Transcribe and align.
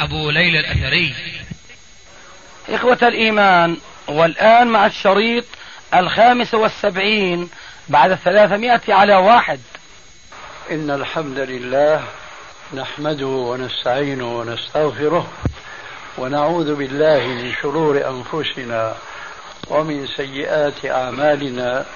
أبو 0.00 0.30
ليلى 0.30 0.60
الأثري. 0.60 1.14
إخوة 2.68 2.98
الإيمان 3.02 3.76
والآن 4.08 4.66
مع 4.68 4.86
الشريط 4.86 5.44
الخامس 5.94 6.54
والسبعين 6.54 7.50
بعد 7.88 8.10
الثلاثمائة 8.10 8.80
على 8.88 9.14
واحد. 9.16 9.60
إن 10.70 10.90
الحمد 10.90 11.38
لله 11.38 12.04
نحمده 12.74 13.26
ونستعينه 13.26 14.38
ونستغفره 14.38 15.28
ونعوذ 16.18 16.74
بالله 16.74 17.26
من 17.26 17.52
شرور 17.62 18.08
أنفسنا 18.08 18.96
ومن 19.68 20.06
سيئات 20.06 20.84
أعمالنا. 20.86 21.86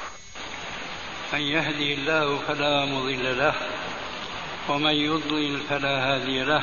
من 1.33 1.41
يهدي 1.41 1.95
الله 1.95 2.39
فلا 2.39 2.85
مضل 2.85 3.39
له 3.39 3.55
ومن 4.69 4.95
يضلل 4.95 5.61
فلا 5.71 6.15
هادي 6.15 6.43
له. 6.43 6.63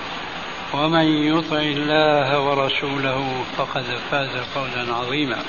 ومن 0.73 1.37
يطع 1.37 1.57
الله 1.57 2.39
ورسوله 2.39 3.43
فقد 3.57 3.83
فاز 4.11 4.37
فوزا 4.55 4.93
عظيما. 4.93 5.43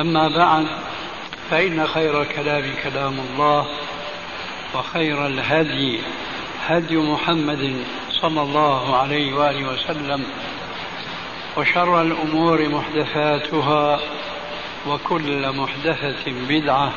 أما 0.00 0.28
بعد 0.28 0.66
فإن 1.50 1.86
خير 1.86 2.22
الكلام 2.22 2.74
كلام 2.82 3.20
الله 3.20 3.66
وخير 4.74 5.26
الهدي 5.26 6.00
هدي 6.66 6.96
محمد 6.96 7.84
صلى 8.10 8.42
الله 8.42 8.96
عليه 8.96 9.34
وآله 9.34 9.68
وسلم 9.68 10.24
وشر 11.56 12.02
الأمور 12.02 12.68
محدثاتها 12.68 14.00
وكل 14.86 15.52
محدثة 15.52 16.32
بدعة 16.48 16.92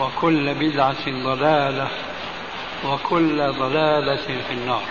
وكل 0.00 0.54
بدعة 0.54 1.06
ضلالة. 1.08 1.88
وكل 2.84 3.52
ضلالة 3.52 4.16
في 4.16 4.52
النار. 4.52 4.82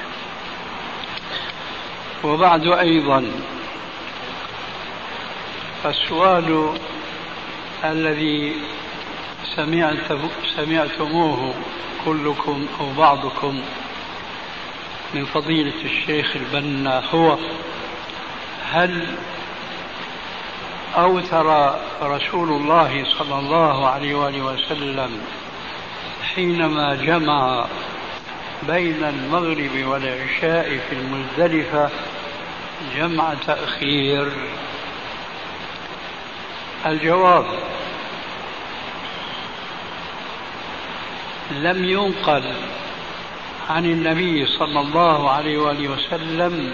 وبعد 2.23 2.67
أيضا 2.67 3.31
السؤال 5.85 6.69
الذي 7.83 8.55
سمعت 9.55 10.11
سمعتموه 10.55 11.53
كلكم 12.05 12.67
أو 12.79 12.93
بعضكم 12.97 13.61
من 15.13 15.25
فضيلة 15.25 15.85
الشيخ 15.85 16.35
البنا 16.35 17.03
هو 17.09 17.37
هل 18.71 19.15
أوتر 20.97 21.75
رسول 22.01 22.49
الله 22.49 23.05
صلى 23.19 23.39
الله 23.39 23.87
عليه 23.87 24.15
وآله 24.15 24.41
وسلم 24.41 25.21
حينما 26.35 26.95
جمع 26.95 27.65
بين 28.67 29.03
المغرب 29.03 29.85
والعشاء 29.85 30.79
في 30.89 30.95
المزدلفة 30.95 31.89
جمع 32.95 33.33
تأخير. 33.47 34.31
الجواب 36.85 37.45
لم 41.51 41.85
ينقل 41.85 42.43
عن 43.69 43.85
النبي 43.85 44.45
صلى 44.45 44.79
الله 44.79 45.29
عليه 45.29 45.57
وآله 45.57 45.89
وسلم 45.89 46.73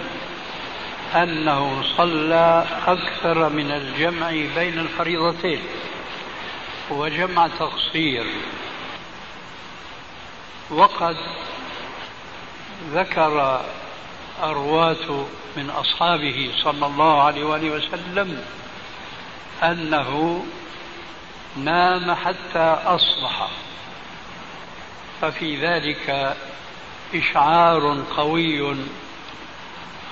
أنه 1.14 1.82
صلى 1.96 2.66
أكثر 2.86 3.48
من 3.48 3.70
الجمع 3.70 4.30
بين 4.30 4.78
الفريضتين 4.78 5.60
وجمع 6.90 7.48
تقصير. 7.48 8.24
وقد 10.72 11.16
ذكر 12.92 13.60
الرواة 14.42 15.26
من 15.56 15.70
أصحابه 15.70 16.50
صلى 16.64 16.86
الله 16.86 17.22
عليه 17.22 17.44
وآله 17.44 17.70
وسلم 17.70 18.44
أنه 19.62 20.44
نام 21.56 22.14
حتى 22.14 22.78
أصبح. 22.86 23.48
ففي 25.20 25.56
ذلك 25.56 26.36
إشعار 27.14 28.04
قوي 28.16 28.76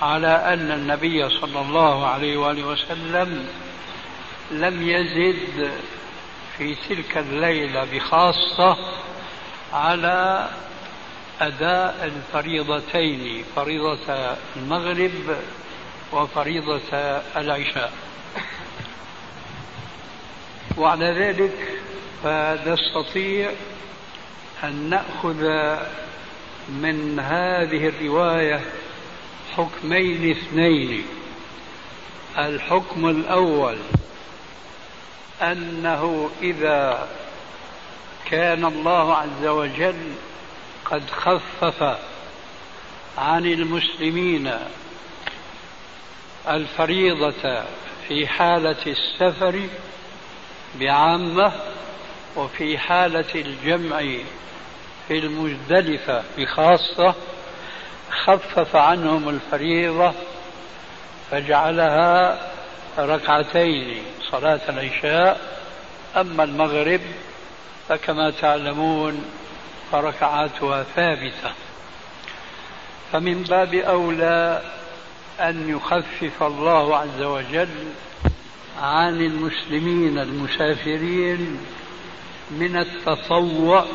على 0.03 0.55
أن 0.55 0.73
النبي 0.73 1.29
صلى 1.29 1.61
الله 1.61 2.07
عليه 2.07 2.37
وآله 2.37 2.65
وسلم 2.65 3.49
لم 4.51 4.89
يزد 4.89 5.73
في 6.59 6.77
تلك 6.89 7.19
الليلة 7.19 7.85
بخاصة 7.85 8.77
على 9.73 10.49
أداء 11.41 12.05
الفريضتين 12.05 13.45
فريضة 13.57 14.37
المغرب 14.57 15.37
وفريضة 16.13 16.93
العشاء. 17.37 17.93
وعلى 20.77 21.07
ذلك 21.07 21.81
فنستطيع 22.23 23.51
أن 24.65 24.91
نأخذ 24.91 25.43
من 26.69 27.21
هذه 27.21 27.89
الرواية 27.89 28.61
حكمين 29.57 30.31
اثنين. 30.31 31.07
الحكم 32.39 33.09
الأول 33.09 33.77
أنه 35.43 36.31
إذا 36.43 37.09
كان 38.31 38.65
الله 38.65 39.17
عز 39.17 39.47
وجل 39.47 40.13
قد 40.85 41.11
خفف 41.11 41.99
عن 43.19 43.47
المسلمين 43.47 44.53
الفريضة 46.49 47.63
في 48.09 48.27
حالة 48.27 48.77
السفر 48.87 49.69
بعامة 50.81 51.53
وفي 52.37 52.79
حالة 52.79 53.35
الجمع 53.35 53.99
في 55.09 55.19
المزدلفة 55.19 56.23
بخاصة 56.39 57.15
خفف 58.11 58.77
عنهم 58.77 59.29
الفريضة 59.29 60.13
فجعلها 61.31 62.39
ركعتين 62.99 64.03
صلاة 64.31 64.61
العشاء 64.69 65.41
أما 66.17 66.45
المغرب 66.45 67.01
فكما 67.91 68.31
تعلمون 68.31 69.25
فركعاتها 69.93 70.83
ثابتة. 70.83 71.53
فمن 73.13 73.43
باب 73.43 73.75
أولى 73.75 74.63
أن 75.41 75.69
يخفف 75.69 76.43
الله 76.43 76.97
عز 76.97 77.23
وجل 77.23 77.93
عن 78.83 79.21
المسلمين 79.21 80.19
المسافرين 80.19 81.61
من 82.51 82.77
التطوع. 82.77 83.87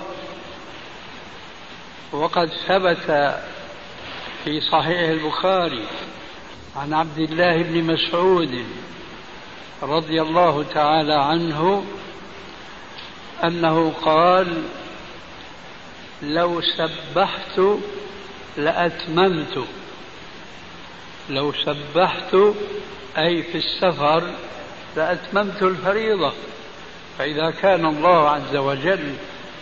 وقد 2.11 2.49
ثبت 2.67 3.35
في 4.43 4.61
صحيح 4.61 5.09
البخاري 5.09 5.85
عن 6.75 6.93
عبد 6.93 7.17
الله 7.17 7.63
بن 7.63 7.83
مسعود 7.83 8.65
رضي 9.83 10.21
الله 10.21 10.63
تعالى 10.63 11.13
عنه 11.13 11.85
أنه 13.43 13.93
قال 14.01 14.63
لو 16.21 16.61
سبحت 16.61 17.61
لأتممت. 18.57 19.65
لو 21.29 21.53
سبحت 21.53 22.35
أي 23.17 23.43
في 23.43 23.57
السفر 23.57 24.23
لأتممت 24.97 25.63
الفريضة. 25.63 26.33
فإذا 27.17 27.51
كان 27.51 27.85
الله 27.85 28.29
عز 28.29 28.55
وجل 28.55 29.13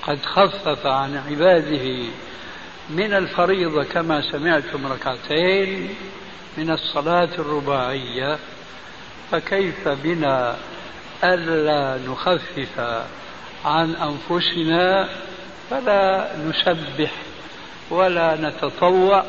قد 0.02 0.20
خفف 0.26 0.86
عن 0.86 1.18
عباده 1.18 2.04
من 2.90 3.14
الفريضة 3.14 3.84
كما 3.84 4.32
سمعتم 4.32 4.88
ركعتين 4.88 5.96
من 6.58 6.70
الصلاة 6.70 7.30
الرباعية 7.40 8.38
فكيف 9.32 9.88
بنا 9.88 10.58
ألا 11.24 12.00
نخفف 12.08 13.04
عن 13.66 13.96
أنفسنا 13.96 15.10
فلا 15.70 16.32
نسبح 16.46 17.12
ولا 17.90 18.36
نتطوع 18.36 19.24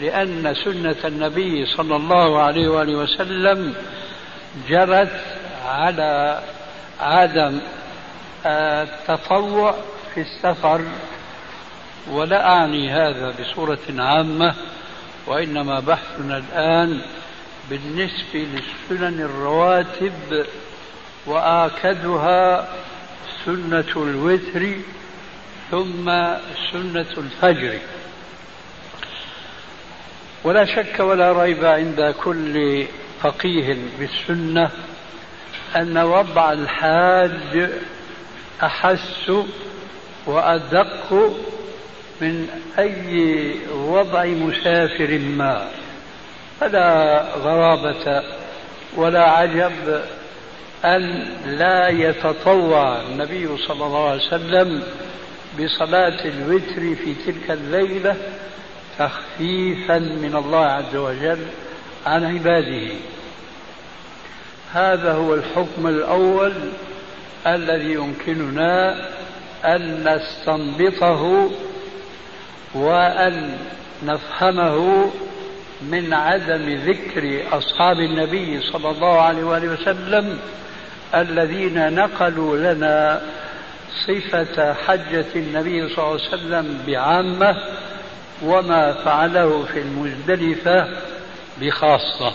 لأن 0.00 0.54
سنة 0.64 0.96
النبي 1.04 1.66
صلى 1.66 1.96
الله 1.96 2.42
عليه 2.42 2.68
وآله 2.68 2.94
وسلم 2.96 3.74
جرت 4.68 5.20
على 5.66 6.42
عدم 7.00 7.60
التطوع 8.46 9.74
في 10.14 10.20
السفر. 10.20 10.84
ولا 12.10 12.48
أعني 12.48 12.90
هذا 12.90 13.34
بصورة 13.40 13.78
عامة 13.98 14.54
وإنما 15.26 15.80
بحثنا 15.80 16.38
الآن 16.38 17.00
بالنسبة 17.70 18.34
للسنن 18.34 19.20
الرواتب 19.20 20.46
وآكدها 21.26 22.68
سنة 23.46 23.92
الوتر 23.96 24.66
ثم 25.70 26.04
سنة 26.72 27.06
الفجر. 27.18 27.78
ولا 30.44 30.64
شك 30.64 31.00
ولا 31.00 31.42
ريب 31.42 31.64
عند 31.64 32.14
كل 32.24 32.84
فقيه 33.20 33.76
بالسنة 33.98 34.70
أن 35.76 35.98
وضع 35.98 36.52
الحاج 36.52 37.70
أحس 38.62 39.32
وأدق 40.26 41.12
من 42.20 42.48
أي 42.78 43.54
وضع 43.72 44.24
مسافر 44.24 45.18
ما. 45.18 45.68
فلا 46.60 47.22
غرابة 47.36 48.22
ولا 48.96 49.22
عجب 49.30 50.02
أن 50.84 51.28
لا 51.46 51.88
يتطوع 51.88 53.00
النبي 53.00 53.56
صلى 53.56 53.86
الله 53.86 54.08
عليه 54.08 54.26
وسلم 54.26 54.82
بصلاة 55.60 56.24
الوتر 56.24 56.94
في 56.94 57.14
تلك 57.26 57.50
الليلة 57.50 58.16
تخفيفا 58.98 59.98
من 59.98 60.36
الله 60.36 60.64
عز 60.66 60.96
وجل 60.96 61.38
عن 62.06 62.24
عباده. 62.24 62.88
هذا 64.72 65.12
هو 65.12 65.34
الحكم 65.34 65.86
الأول 65.86 66.52
الذي 67.46 67.92
يمكننا 67.92 69.08
أن 69.64 70.04
نستنبطه 70.08 71.50
وأن 72.74 73.58
نفهمه 74.02 75.10
من 75.82 76.14
عدم 76.14 76.74
ذكر 76.74 77.42
أصحاب 77.58 78.00
النبي 78.00 78.60
صلى 78.60 78.90
الله 78.90 79.20
عليه 79.20 79.44
وآله 79.44 79.68
وسلم 79.68 80.38
الذين 81.14 81.94
نقلوا 81.94 82.56
لنا 82.56 83.22
صفة 84.06 84.74
حجة 84.74 85.26
النبي 85.36 85.88
صلى 85.88 85.98
الله 86.04 86.20
عليه 86.20 86.28
وسلم 86.28 86.78
بعامة 86.86 87.56
وما 88.42 88.92
فعله 88.92 89.64
في 89.72 89.78
المزدلفة 89.78 90.88
بخاصة. 91.60 92.32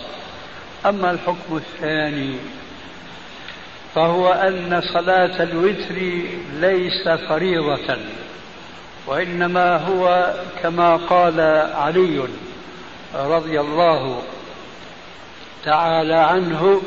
أما 0.85 1.11
الحكم 1.11 1.57
الثاني 1.57 2.35
فهو 3.95 4.31
أن 4.31 4.81
صلاة 4.93 5.43
الوتر 5.43 5.95
ليس 6.59 7.09
فريضة 7.09 7.97
وإنما 9.07 9.77
هو 9.77 10.33
كما 10.63 10.95
قال 10.95 11.39
علي 11.75 12.27
رضي 13.15 13.59
الله 13.59 14.21
تعالى 15.65 16.13
عنه 16.13 16.81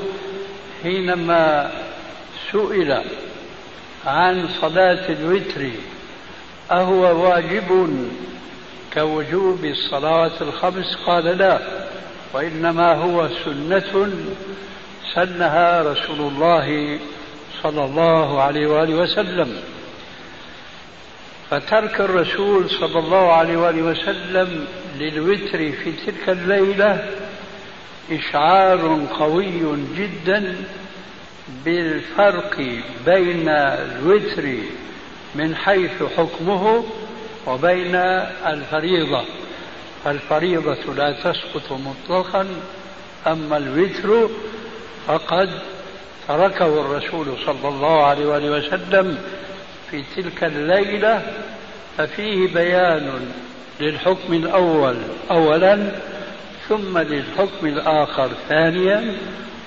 حينما 0.85 1.71
سئل 2.53 3.03
عن 4.07 4.49
صلاة 4.61 5.09
الوتر 5.09 5.71
أهو 6.71 7.25
واجب 7.25 7.99
كوجوب 8.95 9.65
الصلاة 9.65 10.31
الخمس؟ 10.41 10.97
قال 11.07 11.25
لا 11.25 11.59
وإنما 12.33 12.95
هو 12.95 13.29
سنة 13.45 14.11
سنها 15.15 15.83
رسول 15.83 16.21
الله 16.21 16.99
صلى 17.63 17.85
الله 17.85 18.43
عليه 18.43 18.67
وآله 18.67 18.95
وسلم. 18.95 19.57
فترك 21.51 22.01
الرسول 22.01 22.71
صلى 22.71 22.99
الله 22.99 23.33
عليه 23.33 23.57
وآله 23.57 23.83
وسلم 23.83 24.67
للوتر 24.99 25.73
في 25.73 25.93
تلك 26.07 26.29
الليلة 26.29 27.11
إشعار 28.11 29.07
قوي 29.19 29.77
جدا 29.97 30.57
بالفرق 31.65 32.57
بين 33.07 33.49
الوتر 33.49 34.55
من 35.35 35.57
حيث 35.57 36.03
حكمه 36.17 36.85
وبين 37.47 37.95
الفريضة. 38.47 39.25
فالفريضة 40.05 40.95
لا 40.97 41.13
تسقط 41.13 41.73
مطلقا 41.73 42.47
أما 43.27 43.57
الوتر 43.57 44.29
فقد 45.07 45.51
تركه 46.29 46.81
الرسول 46.81 47.27
صلى 47.47 47.69
الله 47.69 48.07
عليه 48.07 48.27
وآله 48.27 48.51
وسلم 48.51 49.19
في 49.91 50.05
تلك 50.17 50.45
الليلة 50.45 51.23
ففيه 51.99 52.55
بيان 52.55 53.33
للحكم 53.81 54.33
الأول. 54.33 54.97
أولا 55.31 55.93
ثم 56.69 56.99
للحكم 56.99 57.67
الآخر 57.67 58.31
ثانيا 58.49 59.17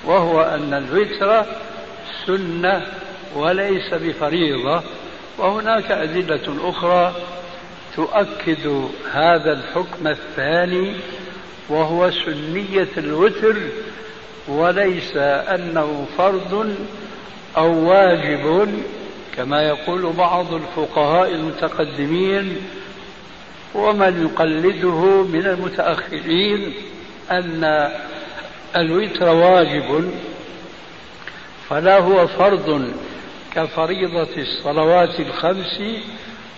وهو 0.05 0.41
أن 0.41 0.73
الوتر 0.73 1.45
سنة 2.25 2.85
وليس 3.35 3.93
بفريضة. 3.93 4.83
وهناك 5.37 5.91
أدلة 5.91 6.69
أخرى 6.69 7.15
تؤكد 7.95 8.87
هذا 9.11 9.51
الحكم 9.53 10.07
الثاني 10.07 10.95
وهو 11.69 12.11
سنية 12.11 12.89
الوتر 12.97 13.55
وليس 14.47 15.17
أنه 15.17 16.05
فرض 16.17 16.75
أو 17.57 17.89
واجب 17.89 18.69
كما 19.35 19.61
يقول 19.61 20.13
بعض 20.13 20.53
الفقهاء 20.53 21.31
المتقدمين. 21.31 22.57
ومن 23.77 24.23
يقلده 24.25 25.23
من 25.23 25.45
المتأخرين 25.45 26.73
أن 27.31 27.91
الوتر 28.75 29.29
واجب 29.29 30.11
فلا 31.69 31.99
هو 31.99 32.27
فرض 32.27 32.91
كفريضة 33.55 34.27
الصلوات 34.37 35.19
الخمس 35.19 35.81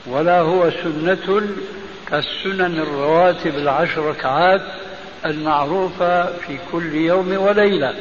ولا 0.08 0.40
هو 0.40 0.72
سنة 0.72 1.42
كالسنن 2.10 2.80
الرواتب 2.80 3.56
العشر 3.56 4.06
ركعات 4.06 4.62
المعروفة 5.26 6.26
في 6.26 6.58
كل 6.72 6.96
يوم 6.96 7.38
وليلة. 7.38 7.94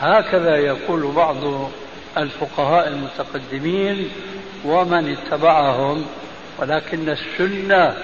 هكذا 0.00 0.56
يقول 0.56 1.12
بعض 1.16 1.70
الفقهاء 2.16 2.88
المتقدمين 2.88 4.10
ومن 4.64 5.16
اتبعهم 5.16 6.06
ولكن 6.58 7.08
السنة 7.08 7.94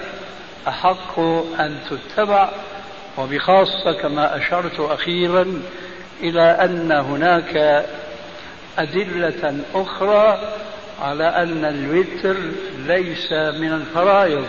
أحق 0.69 1.19
أن 1.61 1.79
تتبع 1.91 2.49
وبخاصة 3.19 3.93
كما 3.93 4.37
أشرت 4.37 4.81
أخيرا 4.81 5.63
إلى 6.23 6.43
أن 6.43 6.93
هناك 6.93 7.85
أدلة 8.79 9.61
أخرى 9.75 10.39
على 11.03 11.25
أن 11.25 11.65
الوتر 11.65 12.37
ليس 12.87 13.33
من 13.33 13.73
الفرائض. 13.73 14.47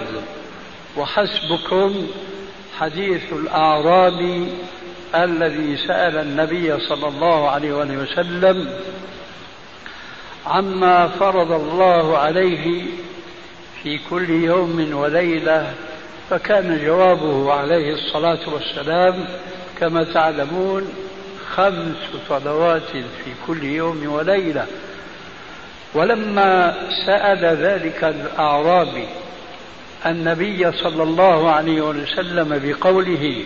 وحسبكم 0.98 2.08
حديث 2.80 3.34
الأعرابي 3.34 4.48
الذي 5.16 5.78
سأل 5.78 6.18
النبي 6.18 6.80
صلى 6.80 7.08
الله 7.08 7.50
عليه 7.50 7.74
وسلم 7.74 8.70
عما 10.48 11.08
فرض 11.08 11.52
الله 11.52 12.18
عليه 12.18 12.86
في 13.84 14.00
كل 14.10 14.30
يوم 14.30 14.94
وليلة 14.94 15.74
فكان 16.32 16.86
جوابه 16.86 17.54
عليه 17.54 17.94
الصلاة 17.94 18.40
والسلام 18.48 19.26
كما 19.80 20.04
تعلمون 20.04 20.94
خمس 21.56 21.96
صلوات 22.30 22.92
في 22.92 23.32
كل 23.48 23.64
يوم 23.64 24.14
وليلة. 24.14 24.66
ولما 25.94 26.76
سأل 27.06 27.46
ذلك 27.46 28.04
الأعرابي 28.04 29.08
النبي 30.06 30.72
صلى 30.72 31.04
الله 31.04 31.52
عليه 31.52 31.82
وسلم 31.82 32.62
بقوله 32.64 33.46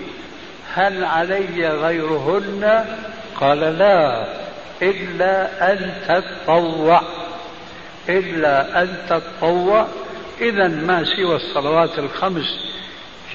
هل 0.74 1.06
علي 1.06 1.70
غيرهن؟ 1.70 2.86
قال 3.40 3.60
لا 3.60 4.26
إلا 4.82 5.72
أن 5.74 5.94
تتطوع. 6.08 7.02
إلا 8.10 8.82
أن 8.82 8.96
تتطوع. 9.10 9.88
إذا 10.42 10.68
ما 10.68 11.04
سوى 11.04 11.36
الصلوات 11.36 12.00
الخمس؟ 12.00 12.75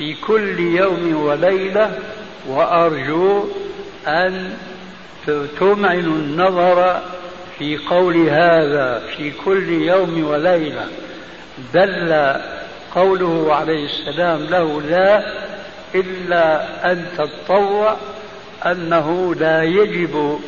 في 0.00 0.14
كل 0.14 0.61
يوم 0.61 1.25
وليلة 1.25 1.99
وأرجو 2.49 3.45
أن 4.07 4.52
تمعن 5.61 5.99
النظر 5.99 7.00
في 7.59 7.76
قول 7.76 8.16
هذا 8.28 9.02
في 9.16 9.30
كل 9.30 9.69
يوم 9.69 10.25
وليلة. 10.25 10.87
دل 11.75 12.35
قوله 12.95 13.54
عليه 13.54 13.85
السلام 13.85 14.42
له 14.45 14.83
لا 14.83 15.33
إلا 15.95 16.64
أن 16.92 17.07
تتطوع 17.19 17.97
أنه 18.66 19.35
لا 19.35 19.62
يجب 19.62 20.40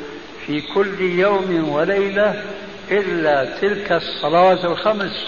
في 0.46 0.60
كل 0.60 1.00
يوم 1.00 1.68
وليلة 1.68 2.42
إلا 2.90 3.48
تلك 3.60 3.92
الصلوات 3.92 4.64
الخمس. 4.64 5.26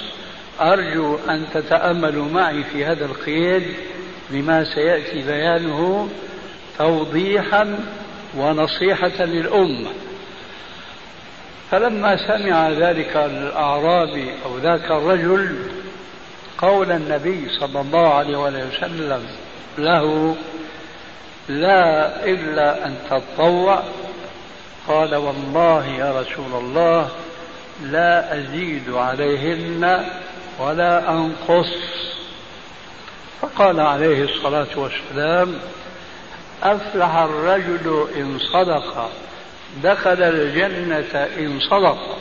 أرجو 0.61 1.19
أن 1.28 1.45
تتأملوا 1.54 2.28
معي 2.28 2.64
في 2.73 2.85
هذا 2.85 3.04
القيد. 3.04 3.62
لما 4.35 4.64
سيأتي 4.75 5.23
بيانه 5.23 6.09
توضيحا 6.79 7.79
ونصيحة 8.37 9.25
للأمة. 9.25 9.91
فلما 11.71 12.17
سمع 12.17 12.71
ذلك 12.71 13.17
الأعرابي 13.17 14.31
أو 14.45 14.59
ذاك 14.59 14.91
الرجل 14.91 15.57
قول 16.59 16.93
النبي 16.93 17.49
صلى 17.61 17.81
الله 17.81 18.14
عليه 18.14 18.37
وسلم 18.38 19.23
له 19.79 20.37
لا 21.49 22.25
إلا 22.25 22.87
أن 22.87 22.97
تتطوع 23.11 23.83
قال 24.88 25.14
والله 25.14 25.87
يا 25.87 26.21
رسول 26.21 26.55
الله 26.55 27.09
لا 27.83 28.38
أزيد 28.38 28.91
عليهن 28.91 30.05
ولا 30.61 31.11
أنقص. 31.11 31.75
فقال 33.45 33.81
عليه 33.81 34.25
الصلاة 34.25 34.67
والسلام 34.77 35.59
أفلح 36.63 37.17
الرجل 37.17 38.07
إن 38.17 38.39
صدق 38.39 39.11
دخل 39.83 40.23
الجنة 40.23 41.29
إن 41.39 41.61
صدق. 41.71 42.19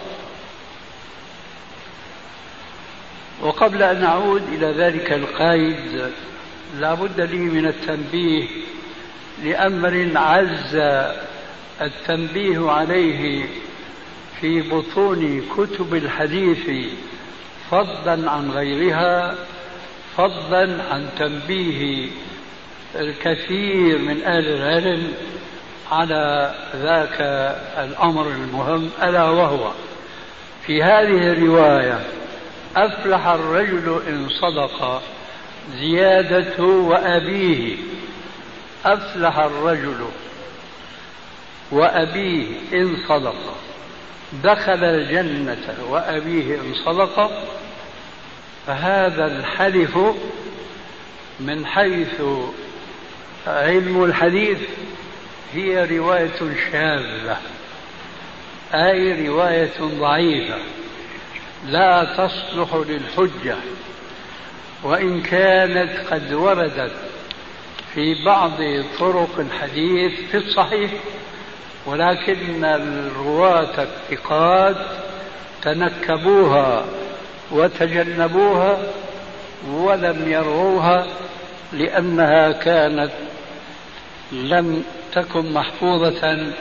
وقبل 3.42 3.84
أن 3.84 4.04
أعود 4.04 4.44
إلى 4.54 4.72
ذلك 4.72 5.14
القيد 5.14 6.12
لا 6.80 6.94
بد 6.94 7.22
لي 7.22 7.38
من 7.38 7.66
التنبيه 7.66 8.48
لأمر 9.44 10.12
عز 10.16 10.76
التنبيه 11.82 12.72
عليه 12.72 13.46
في 14.42 14.62
بطون 14.62 15.42
كتب 15.58 15.96
الحديث 15.96 16.92
فضلا 17.72 18.32
عن 18.32 18.52
غيرها. 18.52 19.36
فضلا 20.18 20.84
عن 20.92 21.10
تنبيه 21.20 22.10
الكثير 22.96 23.98
من 23.98 24.24
أهل 24.24 24.48
العلم 24.48 25.14
على 25.92 26.54
ذاك 26.76 27.22
الأمر 27.78 28.28
المهم 28.28 28.90
ألا 29.04 29.24
وهو 29.24 29.72
في 30.66 30.84
هذه 30.84 31.32
الرواية 31.32 32.00
أفلح 32.76 33.28
الرجل 33.28 34.02
إن 34.08 34.30
صدق 34.30 35.02
زيادة 35.80 36.64
وأبيه. 36.64 37.78
أفلح 38.86 39.40
الرجل 39.40 40.06
وأبيه 41.72 42.48
إن 42.74 42.98
صدق. 43.08 43.56
دخل 44.44 44.84
الجنة 44.84 45.76
وأبيه 45.90 46.56
إن 46.56 46.74
صدق. 46.86 47.32
فهذا 48.68 49.26
الحلف 49.26 49.98
من 51.40 51.66
حيث 51.66 52.22
علم 53.48 54.04
الحديث 54.04 54.58
هي 55.54 55.98
رواية 55.98 56.56
شاذة 56.72 57.38
أي 58.74 59.28
رواية 59.28 59.82
ضعيفة 59.82 60.58
لا 61.66 62.04
تصلح 62.18 62.76
للحجة 62.76 63.56
وإن 64.84 65.22
كانت 65.22 66.08
قد 66.12 66.34
وردت 66.34 66.94
في 67.94 68.24
بعض 68.26 68.52
طرق 69.00 69.40
الحديث 69.40 70.12
في 70.32 70.38
الصحيح 70.38 70.92
ولكن 71.86 72.66
الرواة 72.66 73.84
الثقات 73.84 74.86
تنكبوها 75.62 76.86
وتجنبوها 77.52 78.78
ولم 79.68 80.32
يروها 80.32 81.08
لأنها 81.74 82.52
كانت 82.52 83.12
لم 84.32 84.84
تكن 85.14 85.54
محفوظة 85.54 86.54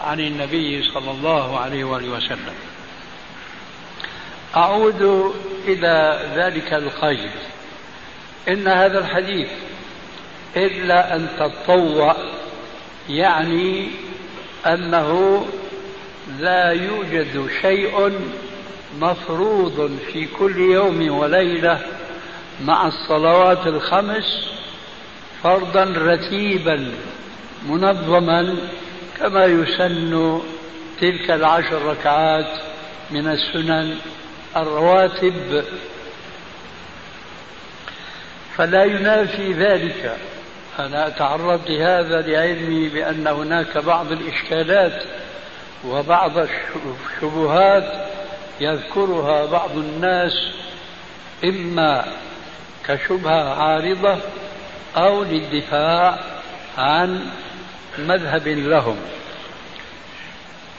عن 0.00 0.20
النبي 0.20 0.82
صلى 0.82 1.10
الله 1.10 1.58
عليه 1.58 1.84
وآله 1.84 2.08
وسلم. 2.08 2.54
أعود 4.56 5.32
إلى 5.68 6.20
ذلك 6.36 6.72
القيد 6.72 7.30
إن 8.48 8.68
هذا 8.68 8.98
الحديث 8.98 9.48
إلا 10.56 11.16
أن 11.16 11.28
تطوع 11.38 12.16
يعني 13.08 13.88
أنه 14.66 15.44
لا 16.38 16.70
يوجد 16.72 17.48
شيء 17.62 18.12
مفروض 19.00 19.98
في 20.12 20.26
كل 20.26 20.56
يوم 20.56 21.18
وليلة 21.18 21.80
مع 22.64 22.86
الصلوات 22.86 23.66
الخمس 23.66 24.48
فرضا 25.42 25.84
رتيبا 25.84 26.92
منظما 27.68 28.56
كما 29.18 29.44
يسن 29.44 30.40
تلك 31.00 31.30
العشر 31.30 31.82
ركعات 31.82 32.60
من 33.10 33.26
السنن 33.26 33.98
الرواتب. 34.56 35.64
فلا 38.56 38.84
ينافي 38.84 39.52
ذلك. 39.52 40.16
أنا 40.78 41.06
أتعرض 41.06 41.60
لهذا 41.68 42.20
لعلمي 42.20 42.88
بأن 42.88 43.26
هناك 43.26 43.78
بعض 43.78 44.12
الإشكالات 44.12 45.02
وبعض 45.84 46.32
الشبهات 46.38 48.17
يذكرها 48.60 49.46
بعض 49.46 49.70
الناس 49.76 50.32
إما 51.44 52.04
كشبهة 52.86 53.62
عارضة 53.62 54.16
أو 54.96 55.22
للدفاع 55.22 56.18
عن 56.78 57.26
مذهب 57.98 58.48
لهم. 58.48 58.96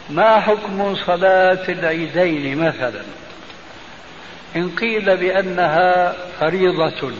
ما 0.09 0.39
حكم 0.39 0.95
صلاة 0.95 1.69
العيدين 1.69 2.57
مثلا؟ 2.57 3.03
إن 4.55 4.69
قيل 4.69 5.17
بأنها 5.17 6.15
فريضة 6.39 7.11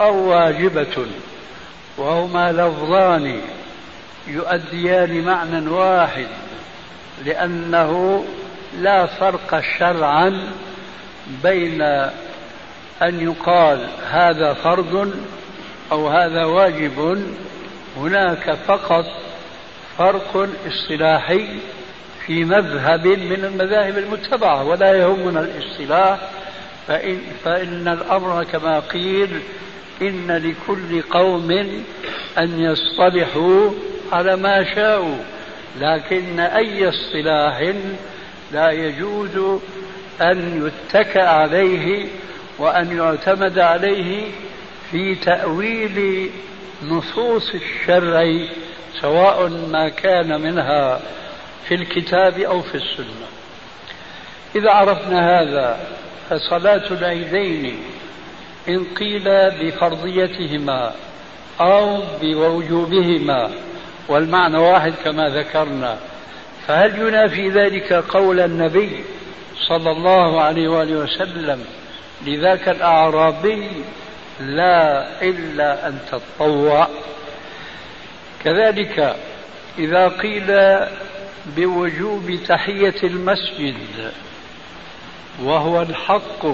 أو 0.00 0.28
واجبة 0.28 1.06
وهما 1.96 2.52
لفظان 2.52 3.40
يؤديان 4.26 5.24
معنى 5.24 5.68
واحد 5.68 6.26
لأنه 7.24 8.24
لا 8.76 9.06
فرق 9.06 9.60
شرعا 9.78 10.52
بين 11.42 11.82
أن 13.02 13.20
يقال 13.20 13.86
هذا 14.10 14.52
فرض 14.52 15.12
أو 15.92 16.08
هذا 16.08 16.44
واجب. 16.44 17.24
هناك 17.96 18.54
فقط 18.66 19.04
فرق 19.98 20.48
اصطلاحي 20.66 21.48
في 22.26 22.44
مذهب 22.44 23.06
من 23.06 23.44
المذاهب 23.44 23.98
المتبعة 23.98 24.64
ولا 24.64 24.94
يهمنا 24.94 25.40
الاصطلاح. 25.40 26.18
فإن, 26.88 27.20
فإن 27.44 27.88
الأمر 27.88 28.44
كما 28.44 28.80
قيل 28.80 29.40
إن 30.02 30.30
لكل 30.30 31.02
قوم 31.02 31.50
أن 32.38 32.60
يصطلحوا 32.60 33.70
على 34.12 34.36
ما 34.36 34.74
شاءوا 34.74 35.16
لكن 35.80 36.40
أي 36.40 36.88
اصطلاح 36.88 37.72
لا 38.52 38.70
يجوز 38.70 39.60
أن 40.20 40.66
يتكأ 40.66 41.28
عليه 41.28 42.06
وأن 42.58 42.96
يعتمد 42.96 43.58
عليه 43.58 44.24
في 44.90 45.14
تأويل 45.14 46.30
نصوص 46.82 47.54
الشرع 47.54 48.46
سواء 49.00 49.48
ما 49.48 49.88
كان 49.88 50.40
منها 50.40 51.00
في 51.68 51.74
الكتاب 51.74 52.38
أو 52.38 52.62
في 52.62 52.74
السنة. 52.74 53.28
إذا 54.56 54.70
عرفنا 54.70 55.40
هذا 55.40 55.78
فصلاة 56.30 56.90
العيدين 56.90 57.82
إن 58.68 58.84
قيل 58.84 59.50
بفرضيتهما 59.50 60.94
أو 61.60 62.02
بوجوبهما 62.22 63.50
والمعنى 64.08 64.58
واحد 64.58 64.94
كما 65.04 65.28
ذكرنا. 65.28 65.98
فهل 66.68 66.98
ينافي 66.98 67.48
ذلك 67.48 67.92
قول 67.92 68.40
النبي 68.40 69.04
صلى 69.68 69.90
الله 69.90 70.40
عليه 70.40 70.68
وآله 70.68 70.96
وسلم 70.96 71.64
لذاك 72.26 72.68
الأعرابي 72.68 73.68
لا 74.40 75.06
إلا 75.22 75.88
أن 75.88 75.98
تتطوع 76.12 76.88
كذلك 78.44 79.16
إذا 79.78 80.08
قيل 80.08 80.78
بوجوب 81.56 82.38
تحية 82.48 83.02
المسجد 83.02 83.74
وهو 85.42 85.82
الحق 85.82 86.46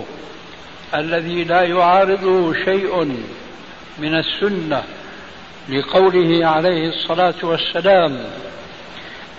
الذي 0.94 1.44
لا 1.44 1.62
يعارضه 1.62 2.54
شيء 2.64 3.04
من 3.99 4.14
السنة 4.14 4.83
لقوله 5.68 6.47
عليه 6.47 6.88
الصلاة 6.88 7.35
والسلام 7.42 8.18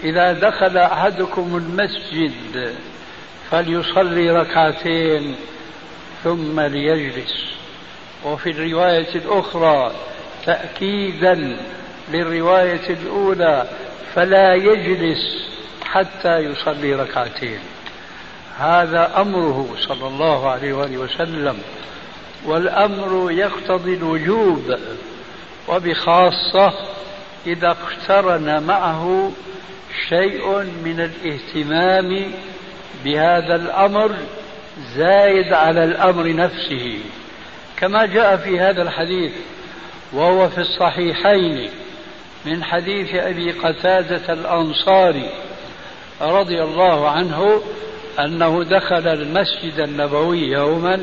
إذا 0.05 0.33
دخل 0.33 0.77
أحدكم 0.77 1.57
المسجد 1.57 2.75
فليصلي 3.51 4.31
ركعتين 4.31 5.35
ثم 6.23 6.59
ليجلس. 6.59 7.55
وفي 8.25 8.49
الرواية 8.49 9.15
الأخرى 9.15 9.91
تأكيدا 10.45 11.57
للرواية 12.11 12.89
الأولى 12.89 13.67
فلا 14.15 14.55
يجلس 14.55 15.47
حتى 15.85 16.37
يصلي 16.37 16.95
ركعتين. 16.95 17.59
هذا 18.59 19.21
أمره 19.21 19.75
صلى 19.79 20.07
الله 20.07 20.49
عليه 20.49 20.73
وآله 20.73 20.97
وسلم 20.97 21.57
والأمر 22.45 23.31
يقتضي 23.31 23.93
الوجوب 23.93 24.77
وبخاصة 25.67 26.73
إذا 27.47 27.67
اقترن 27.67 28.63
معه 28.63 29.31
شيء 30.09 30.47
من 30.83 30.99
الاهتمام 30.99 32.31
بهذا 33.03 33.55
الأمر 33.55 34.15
زايد 34.95 35.53
على 35.53 35.83
الأمر 35.83 36.35
نفسه. 36.35 36.99
كما 37.77 38.05
جاء 38.05 38.37
في 38.37 38.59
هذا 38.59 38.81
الحديث 38.81 39.31
وهو 40.13 40.49
في 40.49 40.57
الصحيحين 40.57 41.69
من 42.45 42.63
حديث 42.63 43.15
أبي 43.15 43.51
قتادة 43.51 44.33
الأنصاري 44.33 45.29
رضي 46.21 46.63
الله 46.63 47.09
عنه 47.09 47.61
أنه 48.19 48.63
دخل 48.63 49.07
المسجد 49.07 49.79
النبوي 49.79 50.39
يوما 50.39 50.99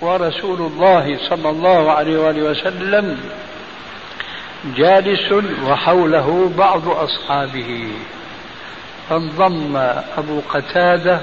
ورسول 0.00 0.60
الله 0.60 1.18
صلى 1.28 1.50
الله 1.50 1.90
عليه 1.92 2.18
وآله 2.18 2.42
وسلم 2.42 3.18
جالس 4.74 5.32
وحوله 5.68 6.50
بعض 6.58 6.88
أصحابه 6.88 7.88
فانضم 9.10 9.76
أبو 10.18 10.40
قتادة 10.48 11.20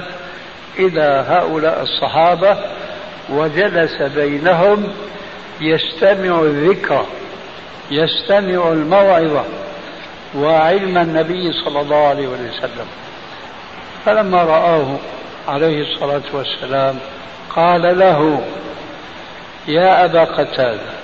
إلى 0.80 1.26
هؤلاء 1.28 1.82
الصحابة 1.82 2.58
وجلس 3.30 4.02
بينهم 4.02 4.94
يستمع 5.62 6.42
الذكر 6.42 7.06
يستمع 7.92 8.72
الموعظة 8.72 9.44
وعلم 10.36 10.98
النبي 10.98 11.52
صلى 11.66 11.82
الله 11.82 12.08
عليه 12.08 12.28
وسلم. 12.28 12.88
فلما 14.06 14.44
رآه 14.44 14.98
عليه 15.48 15.82
الصلاة 15.82 16.22
والسلام 16.34 17.00
قال 17.56 18.00
له 18.00 18.42
يا 19.68 20.06
أبا 20.06 20.24
قتادة 20.24 21.03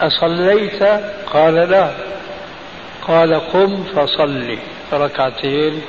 أصليت؟ 0.00 0.82
قال 1.32 1.54
لا. 1.54 1.90
قال 3.02 3.34
قم 3.34 3.84
فصلي. 3.84 4.58
ركعتين. 4.92 5.82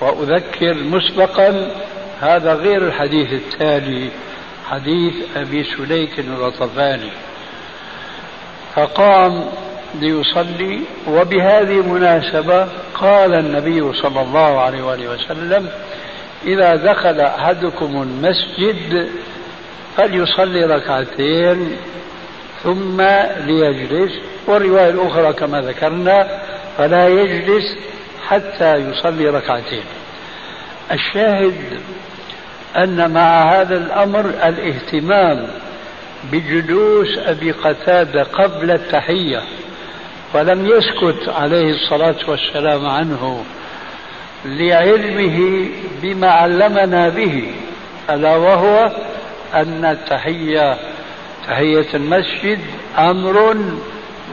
وأذكر 0.00 0.74
مسبقا 0.74 1.70
هذا 2.20 2.54
غير 2.54 2.82
الحديث 2.82 3.32
التالي 3.32 4.08
حديث 4.70 5.14
أبي 5.36 5.64
سليك 5.64 6.18
الغطفاني. 6.18 7.10
فقام 8.74 9.44
ليصلي 9.94 10.80
وبهذه 11.08 11.80
المناسبة 11.80 12.68
قال 12.94 13.34
النبي 13.34 13.92
صلى 13.92 14.20
الله 14.20 14.60
عليه 14.60 14.82
وآله 14.82 15.08
وسلم 15.08 15.68
إذا 16.46 16.76
دخل 16.76 17.20
أحدكم 17.20 18.02
المسجد 18.02 19.08
فليصلي 19.96 20.64
ركعتين 20.64 21.76
ثم 22.62 23.00
ليجلس. 23.46 24.12
والرواية 24.46 24.90
الأخرى 24.90 25.32
كما 25.32 25.60
ذكرنا 25.60 26.28
فلا 26.78 27.08
يجلس 27.08 27.76
حتى 28.28 28.74
يصلي 28.76 29.28
ركعتين. 29.28 29.84
الشاهد 30.92 31.80
أن 32.76 33.10
مع 33.10 33.52
هذا 33.52 33.76
الأمر 33.76 34.20
الاهتمام 34.20 35.46
بجلوس 36.32 37.18
أبي 37.18 37.52
قتادة 37.52 38.22
قبل 38.22 38.70
التحية 38.70 39.42
ولم 40.34 40.66
يسكت 40.66 41.28
عليه 41.28 41.70
الصلاة 41.70 42.16
والسلام 42.28 42.86
عنه 42.86 43.44
لعلمه 44.44 45.68
بما 46.02 46.30
علمنا 46.30 47.08
به 47.08 47.52
ألا 48.10 48.36
وهو 48.36 48.92
أن 49.54 49.84
التحية 49.84 50.76
تحية 51.48 51.86
المسجد 51.94 52.58
أمر 52.98 53.56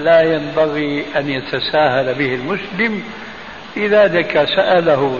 لا 0.01 0.21
ينبغي 0.21 1.05
أن 1.15 1.29
يتساهل 1.29 2.13
به 2.13 2.35
المسلم. 2.35 3.03
لذلك 3.77 4.47
سأله 4.55 5.19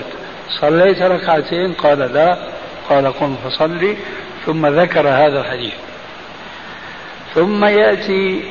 صليت 0.50 1.02
ركعتين؟ 1.02 1.74
قال 1.74 2.00
لا. 2.00 2.38
قال 2.90 3.14
قم 3.14 3.36
فصلي. 3.36 3.98
ثم 4.46 4.68
ذكر 4.68 5.08
هذا 5.08 5.40
الحديث. 5.40 5.74
ثم 7.36 7.66
يأتي 7.66 8.44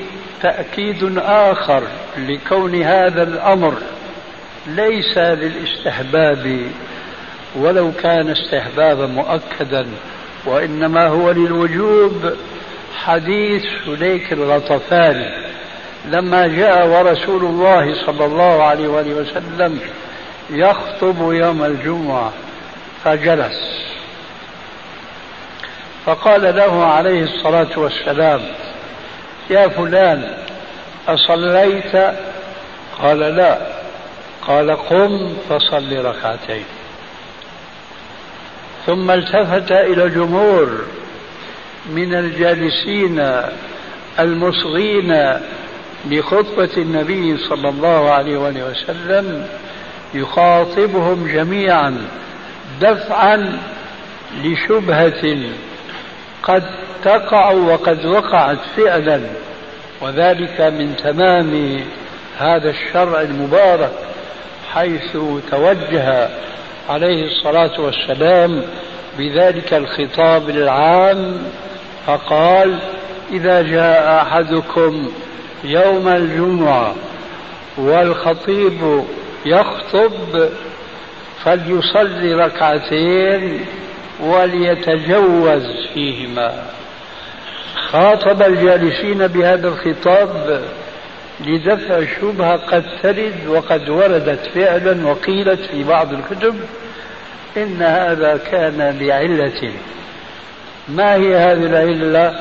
تأكيد 0.42 1.18
آخر 1.18 1.82
لكون 2.18 2.82
هذا 2.82 3.22
الأمر 3.22 3.74
ليس 4.66 5.18
للاستحباب 5.18 6.60
ولو 7.56 7.92
كان 7.92 8.30
استحبابا 8.30 9.06
مؤكدا 9.06 9.86
وإنما 10.46 11.06
هو 11.06 11.30
للوجوب 11.30 12.32
حديث 12.94 13.64
سليك 13.86 14.32
الغطفاني 14.32 15.44
لما 16.04 16.46
جاء 16.46 16.86
ورسول 16.86 17.44
الله 17.44 18.06
صلى 18.06 18.24
الله 18.24 18.62
عليه 18.62 18.88
وآله 18.88 19.14
وسلم 19.14 19.80
يخطب 20.50 21.32
يوم 21.32 21.64
الجمعة 21.64 22.32
فجلس. 23.04 23.84
فقال 26.06 26.56
له 26.56 26.84
عليه 26.84 27.22
الصلاة 27.22 27.78
والسلام 27.78 28.40
يا 29.50 29.68
فلان 29.68 30.34
أصليت؟ 31.08 31.96
قال 33.02 33.18
لا. 33.18 33.58
قال 34.42 34.76
قم 34.76 35.36
فصل 35.48 36.04
ركعتين. 36.04 36.64
ثم 38.86 39.10
التفت 39.10 39.72
إلى 39.72 40.04
الجمهور 40.04 40.84
من 41.90 42.14
الجالسين 42.14 43.42
المصغين 44.18 45.38
لخطبة 46.10 46.70
النبي 46.76 47.36
صلى 47.36 47.68
الله 47.68 48.10
عليه 48.10 48.36
وآله 48.38 48.64
وسلم 48.66 49.46
يخاطبهم 50.14 51.28
جميعا 51.34 51.96
دفعا 52.80 53.58
لشبهة 54.44 55.36
قد 56.42 56.62
تقع 57.04 57.50
وقد 57.50 58.06
وقعت 58.06 58.58
فعلا 58.76 59.20
وذلك 60.00 60.60
من 60.60 60.96
تمام 60.96 61.80
هذا 62.38 62.70
الشرع 62.70 63.20
المبارك 63.20 63.92
حيث 64.72 65.16
توجه 65.50 66.28
عليه 66.88 67.26
الصلاة 67.26 67.80
والسلام 67.80 68.62
بذلك 69.18 69.74
الخطاب 69.74 70.50
العام 70.50 71.38
فقال 72.06 72.78
إذا 73.32 73.62
جاء 73.62 74.22
أحدكم 74.22 75.08
يوم 75.64 76.08
الجمعة 76.08 76.94
والخطيب 77.78 79.04
يخطب 79.46 80.48
فليصلي 81.44 82.34
ركعتين 82.34 83.60
وليتجوز 84.20 85.62
فيهما. 85.94 86.52
خاطب 87.90 88.42
الجالسين 88.42 89.26
بهذا 89.26 89.68
الخطاب 89.68 90.62
لدفع 91.46 92.04
شبهة 92.20 92.56
قد 92.56 92.84
ترد 93.02 93.46
وقد 93.48 93.88
وردت 93.88 94.40
فعلا 94.54 95.06
وقيلت 95.06 95.60
في 95.60 95.84
بعض 95.84 96.12
الكتب 96.12 96.54
إن 97.56 97.82
هذا 97.82 98.40
كان 98.50 98.98
لعلة 99.00 99.72
ما 100.88 101.14
هي 101.14 101.36
هذه 101.36 101.66
العلة؟ 101.66 102.34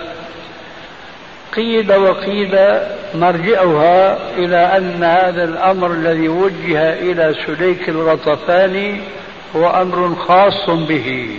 قيل 1.55 1.93
وقيل 1.95 2.59
مرجعها 3.15 4.17
إلى 4.37 4.57
أن 4.77 5.03
هذا 5.03 5.43
الأمر 5.43 5.91
الذي 5.91 6.29
وجه 6.29 6.93
إلى 6.93 7.35
سليك 7.45 7.89
الغطفاني 7.89 9.01
هو 9.55 9.69
أمر 9.81 10.15
خاص 10.15 10.69
به. 10.69 11.29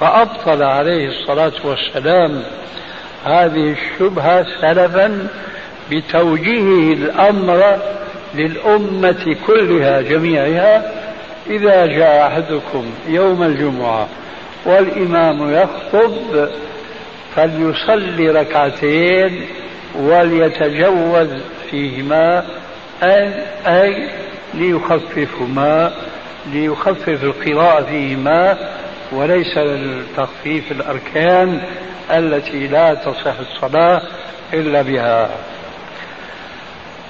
فأبطل 0.00 0.62
عليه 0.62 1.08
الصلاة 1.08 1.52
والسلام 1.64 2.42
هذه 3.24 3.74
الشبهة 3.76 4.46
سلفا 4.60 5.28
بتوجيهه 5.90 6.92
الأمر 6.92 7.78
للأمة 8.34 9.36
كلها 9.46 10.00
جميعها. 10.00 10.92
إذا 11.50 11.86
جاء 11.86 12.26
أحدكم 12.26 12.84
يوم 13.08 13.42
الجمعة 13.42 14.08
والإمام 14.66 15.54
يخطب 15.54 16.48
فليصلي 17.36 18.30
ركعتين 18.30 19.46
وليتجوز 19.94 21.28
فيهما 21.70 22.44
أي, 23.66 24.08
ليخففهما 24.54 25.92
ليخفف 26.46 27.24
القراءة 27.24 27.84
فيهما 27.84 28.58
وليس 29.12 29.58
لتخفيف 29.58 30.72
الأركان 30.72 31.60
التي 32.10 32.66
لا 32.66 32.94
تصح 32.94 33.34
الصلاة 33.40 34.02
إلا 34.52 34.82
بها. 34.82 35.30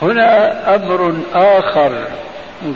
هنا 0.03 0.75
أمر 0.75 1.16
آخر 1.35 1.92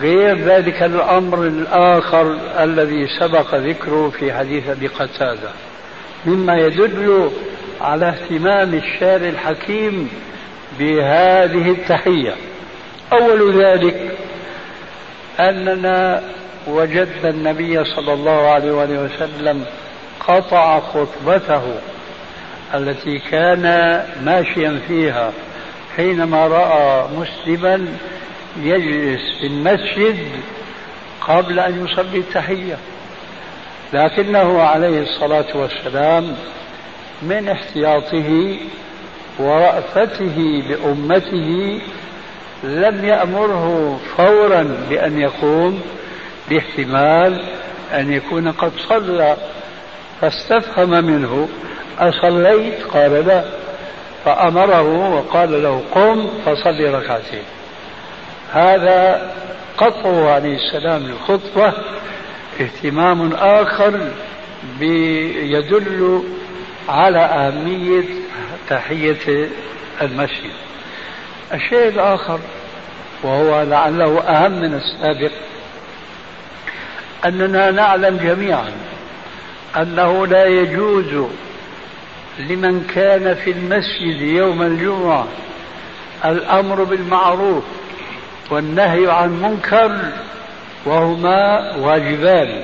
غير 0.01 0.39
ذلك 0.39 0.83
الأمر 0.83 1.47
الآخر 1.47 2.39
الذي 2.61 3.07
سبق 3.19 3.55
ذكره 3.55 4.13
في 4.19 4.33
حديث 4.33 4.69
أبي 4.69 4.87
قتادة 4.87 5.51
مما 6.27 6.59
يدل 6.59 7.31
على 7.81 8.09
اهتمام 8.09 8.75
الشارع 8.75 9.29
الحكيم 9.29 10.11
بهذه 10.79 11.71
التحية. 11.71 12.35
أول 13.13 13.63
ذلك 13.65 14.11
أننا 15.41 16.23
وجدنا 16.67 17.31
النبي 17.31 17.85
صلى 17.85 18.13
الله 18.13 18.49
عليه 18.51 18.73
وسلم 18.73 19.65
قطع 20.21 20.81
خطبته 20.81 21.63
التي 22.75 23.19
كان 23.19 23.63
ماشيا 24.25 24.81
فيها 24.89 25.33
حينما 25.97 26.47
رأى 26.47 27.09
مسلما 27.17 27.87
يجلس 28.57 29.21
في 29.41 29.47
المسجد 29.47 30.19
قبل 31.21 31.61
أن 31.61 31.87
يصلي 31.87 32.19
التحية. 32.19 32.79
لكنه 33.93 34.63
عليه 34.63 35.03
الصلاة 35.03 35.47
والسلام 35.55 36.37
من 37.23 37.49
احتياطه 37.49 38.57
ورأفته 39.39 40.63
بأمته 40.69 41.81
لم 42.65 43.05
يأمره 43.05 44.01
فورا 44.17 44.77
بأن 44.91 45.21
يقوم 45.21 45.83
باحتمال 46.51 47.45
أن 47.93 48.13
يكون 48.13 48.53
قد 48.53 48.73
صلى. 48.89 49.37
فاستفهم 50.21 50.91
منه 50.91 51.49
أصليت؟ 51.99 52.83
قال 52.83 53.27
لا. 53.27 53.45
فأمره 54.25 55.15
وقال 55.15 55.63
له 55.63 55.83
قم 55.95 56.29
فصلي 56.47 56.85
ركعتين. 56.85 57.43
هذا 58.53 59.33
قطعه 59.79 60.31
عليه 60.31 60.57
السلام 60.57 61.03
للخطبة 61.03 61.73
اهتمام 62.61 63.33
آخر 63.33 64.01
يدل 64.81 66.23
على 66.89 67.19
أهمية 67.19 68.05
تحية 68.69 69.49
المسجد. 70.03 70.53
الشيء 71.55 71.89
الآخر 71.89 72.41
وهو 73.23 73.63
لعله 73.63 74.21
أهم 74.21 74.53
من 74.53 74.75
السابق 74.75 75.33
أننا 77.25 77.71
نعلم 77.71 78.17
جميعا 78.17 78.73
أنه 79.77 80.27
لا 80.27 80.47
يجوز 80.47 81.27
لمن 82.39 82.85
كان 82.95 83.35
في 83.35 83.51
المسجد 83.51 84.21
يوم 84.21 84.63
الجمعة 84.63 85.27
الأمر 86.25 86.85
بالمعروف 86.85 87.65
والنهي 88.51 89.11
عن 89.11 89.43
منكر 89.43 89.99
وهما 90.87 91.77
واجبان 91.77 92.63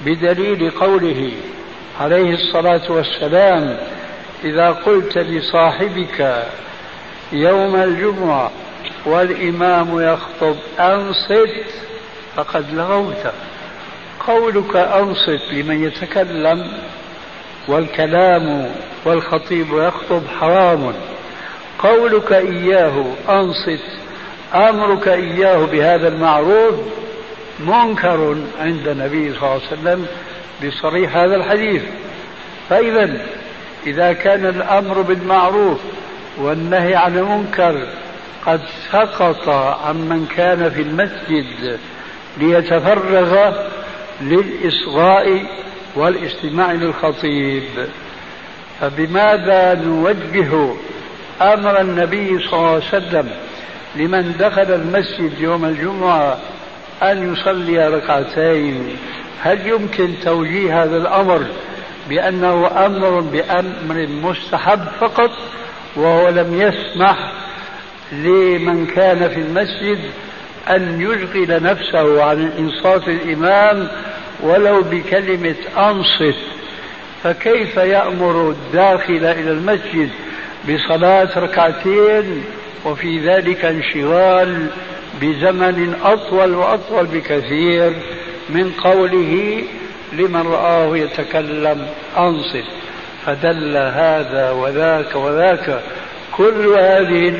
بدليل 0.00 0.70
قوله 0.70 1.32
عليه 2.00 2.34
الصلاة 2.34 2.92
والسلام 2.92 3.76
إذا 4.44 4.70
قلت 4.70 5.18
لصاحبك 5.18 6.44
يوم 7.32 7.76
الجمعة 7.76 8.50
والإمام 9.06 10.00
يخطب 10.00 10.56
أنصت 10.80 11.64
فقد 12.36 12.74
لغوت 12.74 13.32
قولك 14.26 14.76
أنصت 14.76 15.52
لمن 15.52 15.84
يتكلم 15.84 16.72
والكلام 17.68 18.72
والخطيب 19.04 19.66
يخطب 19.72 20.22
حرام 20.40 20.94
قولك 21.78 22.32
إياه 22.32 23.04
أنصت 23.28 23.84
أمرك 24.54 25.08
إياه 25.08 25.64
بهذا 25.64 26.08
المعروف 26.08 26.74
منكر 27.60 28.36
عند 28.60 28.88
النبي 28.88 29.32
صلى 29.32 29.42
الله 29.42 29.50
عليه 29.50 29.66
وسلم 29.66 30.06
بصريح 30.64 31.16
هذا 31.16 31.36
الحديث. 31.36 31.82
فإذا 32.68 33.26
إذا 33.86 34.12
كان 34.12 34.46
الأمر 34.46 35.00
بالمعروف 35.00 35.78
والنهي 36.38 36.94
عن 36.94 37.18
المنكر 37.18 37.86
قد 38.46 38.60
سقط 38.92 39.48
عمن 39.84 40.26
كان 40.36 40.70
في 40.70 40.82
المسجد 40.82 41.78
ليتفرغ 42.38 43.52
للإصغاء 44.20 45.46
والاستماع 45.96 46.72
للخطيب. 46.72 47.62
فبماذا 48.80 49.74
نوجه 49.74 50.74
أمر 51.42 51.80
النبي 51.80 52.38
صلى 52.38 52.58
الله 52.58 52.68
عليه 52.68 52.84
وسلم 52.84 53.30
لمن 53.96 54.34
دخل 54.38 54.74
المسجد 54.74 55.40
يوم 55.40 55.64
الجمعة 55.64 56.38
أن 57.02 57.32
يصلي 57.32 57.88
ركعتين. 57.88 58.96
هل 59.42 59.66
يمكن 59.66 60.14
توجيه 60.24 60.82
هذا 60.82 60.96
الأمر 60.96 61.46
بأنه 62.08 62.86
أمر 62.86 63.20
بأمر 63.20 64.06
مستحب 64.06 64.84
فقط 65.00 65.30
وهو 65.96 66.28
لم 66.28 66.60
يسمح 66.60 67.32
لمن 68.12 68.86
كان 68.86 69.28
في 69.28 69.40
المسجد 69.40 69.98
أن 70.70 71.00
يشغل 71.00 71.62
نفسه 71.62 72.24
عن 72.24 72.52
انصاف 72.58 73.08
الإمام 73.08 73.88
ولو 74.42 74.82
بكلمة 74.82 75.54
أنصت؟ 75.78 76.38
فكيف 77.22 77.76
يأمر 77.76 78.50
الداخل 78.50 79.24
إلى 79.24 79.50
المسجد 79.50 80.10
بصلاة 80.68 81.38
ركعتين 81.38 82.44
وفي 82.84 83.18
ذلك 83.18 83.64
انشغال 83.64 84.66
بزمن 85.20 85.94
أطول 86.04 86.54
وأطول 86.54 87.06
بكثير 87.06 87.92
من 88.50 88.72
قوله 88.72 89.64
لمن 90.12 90.46
رآه 90.46 90.96
يتكلم 90.96 91.86
أنصت 92.18 92.64
فدل 93.26 93.76
هذا 93.76 94.50
وذاك 94.50 95.16
وذاك 95.16 95.80
كل 96.36 96.74
هذه 96.78 97.34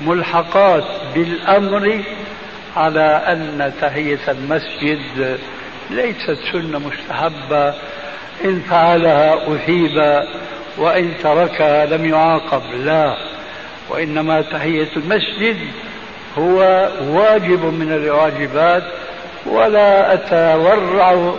الملحقات 0.00 0.84
بالأمر 1.14 2.00
على 2.76 3.22
أن 3.26 3.72
تحية 3.80 4.18
المسجد 4.28 5.38
ليست 5.90 6.38
سنة 6.52 6.78
مستحبة 6.78 7.74
إن 8.44 8.60
فعلها 8.60 9.54
أثيب 9.54 10.22
وإن 10.78 11.12
تركها 11.22 11.86
لم 11.86 12.04
يعاقب 12.04 12.62
لا. 12.84 13.16
وإنما 13.90 14.42
تحية 14.42 14.88
المسجد 14.96 15.56
هو 16.38 16.88
واجب 17.08 17.64
من 17.64 17.92
الواجبات 17.92 18.82
ولا 19.46 20.14
أتورع 20.14 21.34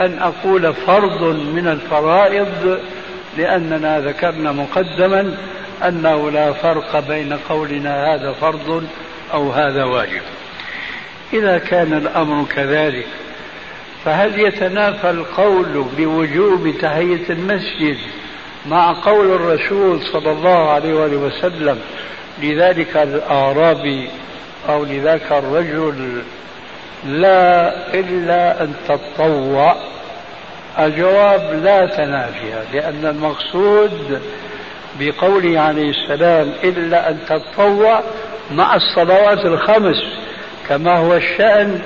أن 0.00 0.18
أقول 0.18 0.74
فرض 0.74 1.22
من 1.54 1.66
الفرائض 1.66 2.80
لأننا 3.38 4.00
ذكرنا 4.00 4.52
مقدما 4.52 5.36
أنه 5.88 6.30
لا 6.30 6.52
فرق 6.52 7.08
بين 7.08 7.32
قولنا 7.32 8.14
هذا 8.14 8.32
فرض 8.32 8.84
أو 9.32 9.50
هذا 9.50 9.84
واجب. 9.84 10.22
إذا 11.32 11.58
كان 11.58 11.92
الأمر 11.92 12.44
كذلك 12.54 13.06
فهل 14.04 14.40
يتنافى 14.40 15.10
القول 15.10 15.86
بوجوب 15.96 16.74
تحية 16.80 17.30
المسجد 17.30 17.96
مع 18.66 18.92
قول 18.92 19.32
الرسول 19.32 20.02
صلى 20.02 20.30
الله 20.30 20.70
عليه 20.70 20.94
وآله 20.94 21.16
وسلم 21.16 21.78
لذلك 22.42 22.96
الأعرابي 22.96 24.08
أو 24.68 24.84
لذاك 24.84 25.32
الرجل 25.32 26.22
لا 27.06 27.74
إلا 27.94 28.62
أن 28.62 28.72
تتطوع 28.88 29.76
الجواب 30.78 31.60
لا 31.64 31.86
تنافي 31.86 32.52
لأن 32.72 33.06
المقصود 33.06 34.20
بقوله 35.00 35.60
عليه 35.60 35.90
السلام 35.90 36.52
إلا 36.64 37.10
أن 37.10 37.18
تتطوع 37.28 38.02
مع 38.50 38.76
الصلوات 38.76 39.46
الخمس 39.46 40.02
كما 40.68 40.98
هو 40.98 41.14
الشأن 41.14 41.80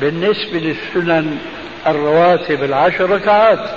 بالنسبة 0.00 0.58
للسنن 0.58 1.38
الرواتب 1.86 2.64
العشر 2.64 3.10
ركعات. 3.10 3.70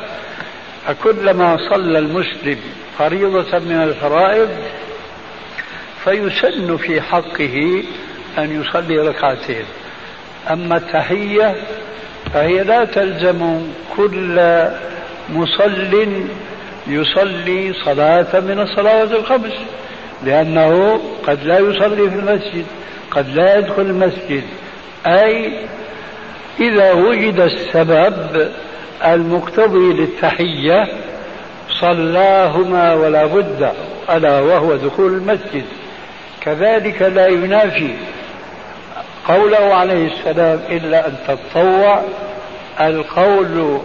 فكلما 0.88 1.58
صلى 1.70 2.00
المسلم 2.00 2.58
فريضة 2.98 3.60
من 3.60 3.84
الفرائض 3.84 4.50
فيسن 6.04 6.78
في 6.78 7.02
حقه 7.02 7.84
أن 8.38 8.62
يصلي 8.62 8.98
ركعتين. 9.00 9.66
أما 10.52 10.78
التحية 10.78 11.56
فهي 12.34 12.64
لا 12.64 12.86
تلزم 12.86 13.62
كل 13.98 14.66
مصل 15.30 16.26
يصلي 16.88 17.74
صلاة 17.86 18.40
من 18.40 18.60
الصلوات 18.60 19.12
الخمس 19.12 19.54
لأنه 20.24 21.02
قد 21.28 21.44
لا 21.44 21.60
يصلي 21.60 22.10
في 22.10 22.16
المسجد 22.16 22.66
قد 23.12 23.30
لا 23.36 23.58
يدخل 23.58 23.82
المسجد. 23.82 24.44
أي 25.08 25.54
إذا 26.60 26.92
وجد 26.94 27.40
السبب 27.40 28.52
المقتضي 29.06 29.94
للتحية 29.94 30.88
صلاهما 31.82 32.94
ولا 32.94 33.26
بد 33.26 33.72
ألا 34.10 34.40
وهو 34.40 34.76
دخول 34.76 35.14
المسجد. 35.14 35.66
كذلك 36.42 37.02
لا 37.02 37.28
ينافي 37.28 37.94
قوله 39.28 39.74
عليه 39.74 40.12
السلام 40.14 40.60
إلا 40.70 41.08
أن 41.08 41.14
تتطوع 41.28 42.02
القول 42.82 43.80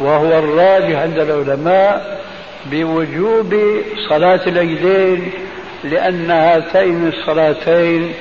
وهو 0.00 0.38
الراجح 0.38 0.98
عند 0.98 1.18
العلماء 1.18 2.20
بوجوب 2.70 3.54
صلاة 4.08 4.40
العيدين 4.46 5.32
لأن 5.84 6.30
هاتين 6.30 7.08
الصلاتين 7.08 8.12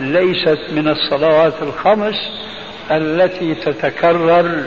ليست 0.00 0.58
من 0.72 0.88
الصلوات 0.88 1.54
الخمس 1.62 2.14
التي 2.90 3.54
تتكرر 3.54 4.64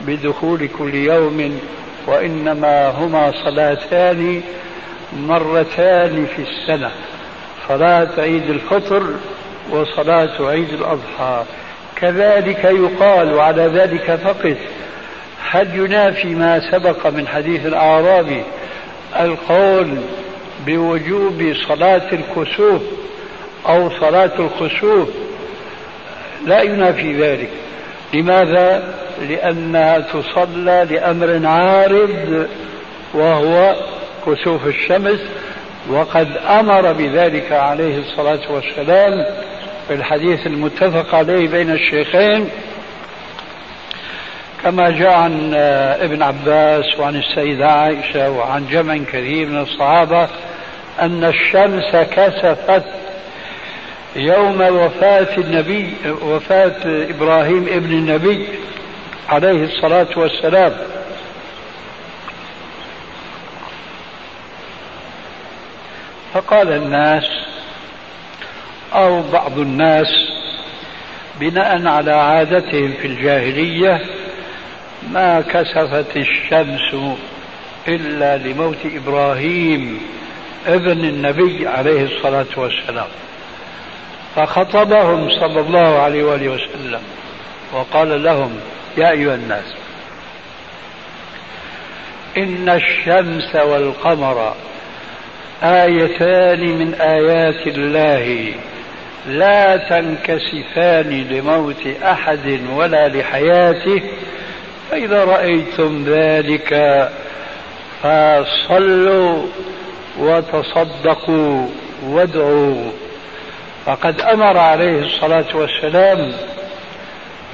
بدخول 0.00 0.68
كل 0.78 0.94
يوم 0.94 1.60
وإنما 2.06 2.88
هما 2.88 3.32
صلاتان 3.44 4.42
مرتان 5.16 6.26
في 6.36 6.42
السنة 6.42 6.90
صلاة 7.68 8.08
عيد 8.18 8.50
الفطر 8.50 9.02
وصلاة 9.70 10.48
عيد 10.48 10.68
الأضحى. 10.72 11.44
كذلك 11.96 12.64
يقال 12.64 13.34
وعلى 13.34 13.66
ذلك 13.66 14.14
فقس 14.24 14.56
هل 15.50 15.78
ينافي 15.78 16.34
ما 16.34 16.70
سبق 16.70 17.06
من 17.06 17.28
حديث 17.28 17.66
الأعرابي 17.66 18.42
القول 19.20 19.98
بوجوب 20.66 21.54
صلاة 21.68 22.12
الكسوف 22.12 22.82
أو 23.68 23.90
صلاة 24.00 24.32
الخسوف؟ 24.38 25.08
لا 26.46 26.62
ينافي 26.62 27.20
ذلك. 27.22 27.50
لماذا؟ 28.14 28.94
لأنها 29.28 29.98
تصلى 29.98 30.86
لأمر 30.90 31.46
عارض 31.46 32.46
وهو 33.14 33.74
كسوف 34.26 34.66
الشمس. 34.66 35.20
وقد 35.90 36.36
أمر 36.36 36.92
بذلك 36.92 37.52
عليه 37.52 37.98
الصلاة 37.98 38.52
والسلام 38.52 39.26
في 39.88 39.94
الحديث 39.94 40.46
المتفق 40.46 41.14
عليه 41.14 41.48
بين 41.48 41.70
الشيخين. 41.70 42.48
كما 44.62 44.90
جاء 44.90 45.12
عن 45.12 45.54
ابن 46.00 46.22
عباس 46.22 46.84
وعن 46.98 47.16
السيدة 47.16 47.66
عائشة 47.66 48.30
وعن 48.30 48.66
جمع 48.66 48.96
كثير 48.96 49.46
من 49.46 49.58
الصحابة 49.58 50.28
أن 51.00 51.24
الشمس 51.24 51.96
كسفت 51.96 52.84
يوم 54.16 54.60
وفاة 54.60 55.36
النبي 55.38 55.94
وفاة 56.22 56.76
إبراهيم 56.84 57.66
ابن 57.68 57.92
النبي. 57.92 58.48
عليه 59.28 59.64
الصلاة 59.64 60.08
والسلام. 60.16 60.72
فقال 66.34 66.72
الناس 66.72 67.24
أو 68.94 69.22
بعض 69.22 69.58
الناس 69.58 70.08
بناء 71.40 71.86
على 71.86 72.12
عادتهم 72.12 72.92
في 72.92 73.06
الجاهلية 73.06 74.04
ما 75.10 75.40
كسفت 75.40 76.16
الشمس 76.16 77.16
إلا 77.88 78.36
لموت 78.36 78.78
إبراهيم 78.84 80.00
ابن 80.66 81.04
النبي 81.04 81.68
عليه 81.68 82.04
الصلاة 82.04 82.46
والسلام. 82.56 83.08
فخطبهم 84.36 85.30
صلى 85.30 85.60
الله 85.60 85.98
عليه 85.98 86.24
وآله 86.24 86.48
وسلم 86.48 87.00
وقال 87.72 88.22
لهم 88.22 88.60
يا 88.96 89.10
أيها 89.10 89.34
الناس 89.34 89.74
إن 92.36 92.68
الشمس 92.68 93.56
والقمر 93.56 94.54
آيتان 95.62 96.60
من 96.60 96.94
آيات 96.94 97.66
الله 97.66 98.52
لا 99.26 99.76
تنكسفان 99.76 101.26
لموت 101.30 101.86
أحد 102.02 102.60
ولا 102.74 103.08
لحياته 103.08 104.02
فإذا 104.90 105.24
رأيتم 105.24 106.04
ذلك 106.06 107.08
فصلوا 108.02 109.46
وتصدقوا 110.18 111.68
وادعوا. 112.02 112.90
فقد 113.86 114.20
أمر 114.20 114.58
عليه 114.58 115.06
الصلاة 115.06 115.56
والسلام 115.56 116.32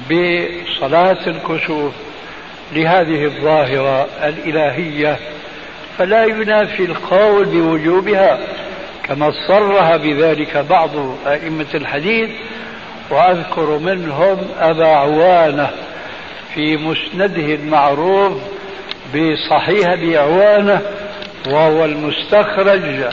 بصلاة 0.06 1.26
الكسوف 1.26 1.92
لهذه 2.72 3.24
الظاهرة 3.24 4.06
الإلهية 4.24 5.16
فلا 5.98 6.24
ينافي 6.24 6.84
القول 6.84 7.44
بوجوبها 7.44 8.38
كما 9.08 9.32
صرح 9.48 9.96
بذلك 9.96 10.56
بعض 10.56 10.90
أئمة 11.26 11.66
الحديث 11.74 12.30
وأذكر 13.10 13.78
منهم 13.78 14.38
أبا 14.60 14.86
عوانة 14.86 15.70
في 16.54 16.76
مسنده 16.76 17.54
المعروف 17.54 18.32
بصحيح 19.14 19.88
أبي 19.88 20.18
عوانة 20.18 20.80
وهو 21.48 21.84
المستخرج 21.84 23.12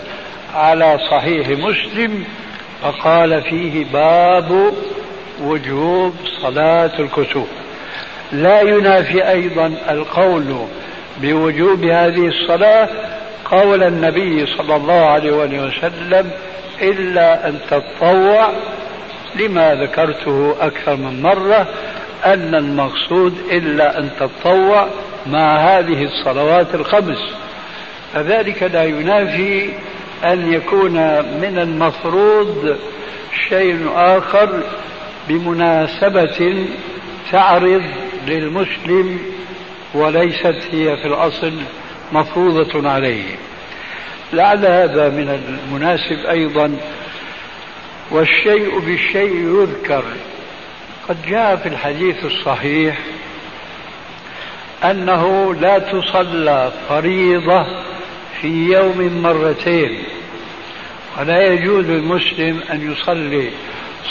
على 0.56 1.00
صحيح 1.12 1.48
مسلم 1.50 2.26
فقال 2.82 3.42
فيه 3.42 3.86
باب 3.94 4.74
وجوب 5.44 6.14
صلاة 6.42 7.00
الكسوف. 7.00 7.48
لا 8.32 8.62
ينافي 8.62 9.30
أيضا 9.30 9.74
القول 9.90 10.68
بوجوب 11.22 11.84
هذه 11.84 12.28
الصلاة 12.28 12.90
قول 13.46 13.84
النبي 13.84 14.46
صلى 14.46 14.76
الله 14.76 15.06
عليه 15.06 15.32
وسلم 15.32 16.32
إلا 16.82 17.48
أن 17.48 17.60
تتطوع 17.70 18.50
لما 19.36 19.76
ذكرته 19.76 20.56
أكثر 20.62 20.96
من 20.96 21.22
مرة 21.22 21.68
أن 22.26 22.56
المقصود 22.56 23.38
إلا 23.52 24.00
أن 24.00 24.10
تتطوع 24.20 24.88
مع 25.28 25.58
هذه 25.58 26.04
الصلوات 26.04 26.76
الخمس. 26.76 27.18
فذلك 28.14 28.64
لا 28.64 28.84
ينافي 28.84 29.70
أن 30.26 30.54
يكون 30.54 30.94
من 31.42 31.60
المفروض 31.62 32.78
شيء 33.50 33.90
آخر 33.96 34.50
بمناسبة 35.30 36.66
تعرض 37.32 37.84
للمسلم 38.28 39.20
وليست 39.94 40.62
هي 40.72 40.98
في 40.98 41.06
الأصل 41.08 41.54
مفروضة 42.12 42.90
عليه. 42.90 43.24
لعل 44.34 44.66
هذا 44.66 45.10
من 45.10 45.30
المناسب 45.30 46.26
أيضا 46.26 46.78
والشيء 48.12 48.80
بالشيء 48.80 49.36
يذكر. 49.36 50.04
قد 51.10 51.18
جاء 51.30 51.56
في 51.56 51.70
الحديث 51.70 52.26
الصحيح 52.26 52.98
أنه 54.84 55.54
لا 55.56 55.80
تصلى 55.80 56.72
فريضة 56.90 57.66
في 58.42 58.48
يوم 58.48 59.22
مرتين. 59.24 60.04
ولا 61.20 61.54
يجوز 61.54 61.86
للمسلم 61.86 62.62
أن 62.72 62.92
يصلي 62.92 63.50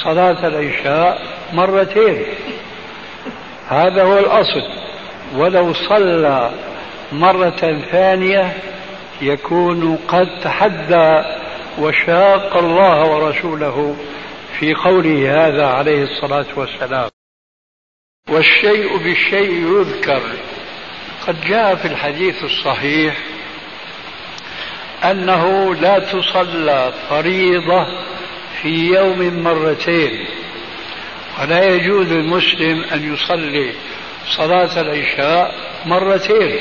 صلاة 0.04 0.46
العشاء 0.46 1.22
مرتين. 1.52 2.26
هذا 3.68 4.02
هو 4.02 4.18
الأصل. 4.18 4.62
ولو 5.35 5.72
صلى 5.72 6.50
مرة 7.12 7.82
ثانية 7.90 8.52
يكون 9.22 9.96
قد 10.09 10.26
تحدى 10.42 11.22
وشاق 11.78 12.56
الله 12.56 13.11
ورسوله 13.11 13.96
في 14.59 14.74
قوله 14.74 15.46
هذا 15.46 15.66
عليه 15.66 16.02
الصلاة 16.02 16.46
والسلام. 16.56 17.11
والشيء 18.30 18.96
بالشيء 18.96 19.78
يذكر. 19.78 20.22
قد 21.26 21.40
جاء 21.40 21.74
في 21.74 21.88
الحديث 21.88 22.44
الصحيح 22.44 23.16
أنه 25.04 25.74
لا 25.74 25.98
تصلى 25.98 26.92
فريضة 27.11 27.87
في 28.66 28.87
يوم 28.87 29.42
مرتين. 29.42 30.26
ولا 31.40 31.64
يجوز 31.64 32.12
للمسلم 32.12 32.85
أن 32.85 33.14
يصلي 33.14 33.72
صلاة 34.37 34.81
العشاء 34.81 35.55
مرتين. 35.87 36.59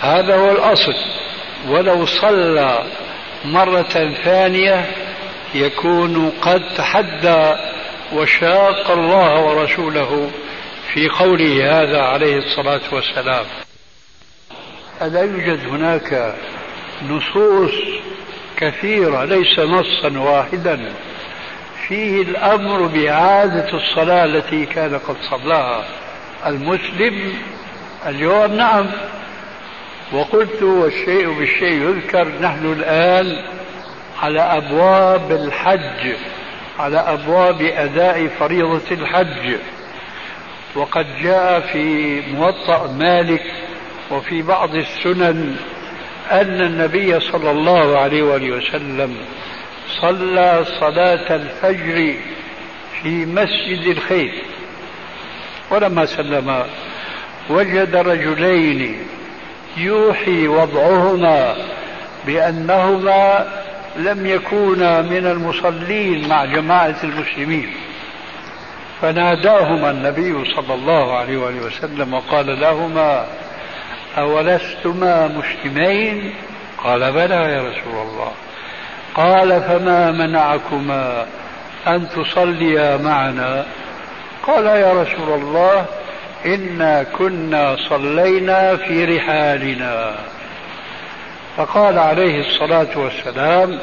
هذا 0.00 0.36
هو 0.36 0.50
الأصل. 0.50 0.94
ولو 1.68 2.06
صلى 2.06 2.84
مرة 3.44 4.14
ثانية 4.24 4.90
يكون 5.54 6.30
قد 6.30 6.74
تحدى 6.76 7.54
وشاق 8.12 8.90
الله 8.90 9.40
ورسوله 9.40 10.30
في 10.94 11.08
قوله 11.08 11.80
هذا 11.80 12.00
عليه 12.00 12.36
الصلاة 12.36 12.82
والسلام. 12.92 13.46
ألا 15.02 15.20
يوجد 15.20 15.66
هناك 15.68 16.34
نصوص 17.08 17.74
كثيرة 18.64 19.24
ليس 19.24 19.58
نصا 19.58 20.18
واحدا. 20.18 20.80
فيه 21.88 22.22
الأمر 22.22 22.86
بإعادة 22.86 23.68
الصلاة 23.74 24.24
التي 24.24 24.66
كان 24.66 24.98
قد 24.98 25.16
صلاها 25.30 25.84
المسلم 26.46 27.34
الجواب 28.06 28.52
نعم. 28.52 28.86
وقلت 30.12 30.62
والشيء 30.62 31.38
بالشيء 31.38 31.88
يذكر 31.88 32.28
نحن 32.40 32.72
الآن 32.72 33.36
على 34.22 34.40
أبواب 34.40 35.32
الحج 35.32 36.16
على 36.78 36.98
أبواب 36.98 37.62
أداء 37.62 38.26
فريضة 38.26 38.90
الحج. 38.90 39.56
وقد 40.74 41.06
جاء 41.22 41.60
في 41.60 42.20
موطأ 42.32 42.92
مالك 42.98 43.42
وفي 44.10 44.42
بعض 44.42 44.74
السنن 44.74 45.56
أن 46.32 46.60
النبي 46.60 47.20
صلى 47.20 47.50
الله 47.50 47.98
عليه 47.98 48.22
وآله 48.22 48.50
وسلم 48.50 49.16
صلى 50.00 50.64
صلاة 50.80 51.36
الفجر 51.36 52.14
في 53.02 53.26
مسجد 53.26 53.86
الخير. 53.86 54.32
ولما 55.70 56.06
سلم 56.06 56.64
وجد 57.50 57.96
رجلين 57.96 58.98
يوحي 59.76 60.48
وضعهما 60.48 61.56
بأنهما 62.26 63.46
لم 63.96 64.26
يكونا 64.26 65.02
من 65.02 65.26
المصلين 65.26 66.28
مع 66.28 66.44
جماعة 66.44 66.96
المسلمين. 67.04 67.72
فناداهما 69.02 69.90
النبي 69.90 70.44
صلى 70.54 70.74
الله 70.74 71.16
عليه 71.16 71.36
وآله 71.36 71.66
وسلم 71.66 72.14
وقال 72.14 72.60
لهما 72.60 73.26
أولستما 74.18 75.28
مسلمين 75.28 76.34
قال 76.84 77.12
بلى 77.12 77.34
يا 77.34 77.62
رسول 77.62 78.06
الله. 78.08 78.32
قال 79.14 79.62
فما 79.62 80.10
منعكما 80.10 81.26
أن 81.86 82.08
تصليا 82.08 82.96
معنا؟ 82.96 83.66
قال 84.46 84.66
يا 84.66 84.92
رسول 84.92 85.40
الله 85.40 85.86
إنا 86.46 87.02
كنا 87.02 87.76
صلينا 87.88 88.76
في 88.76 89.04
رحالنا. 89.04 90.14
فقال 91.56 91.98
عليه 91.98 92.40
الصلاة 92.40 92.98
والسلام 92.98 93.78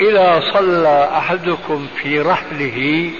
إذا 0.00 0.42
صلى 0.52 1.08
أحدكم 1.16 1.86
في 2.02 2.20
رحله 2.20 3.10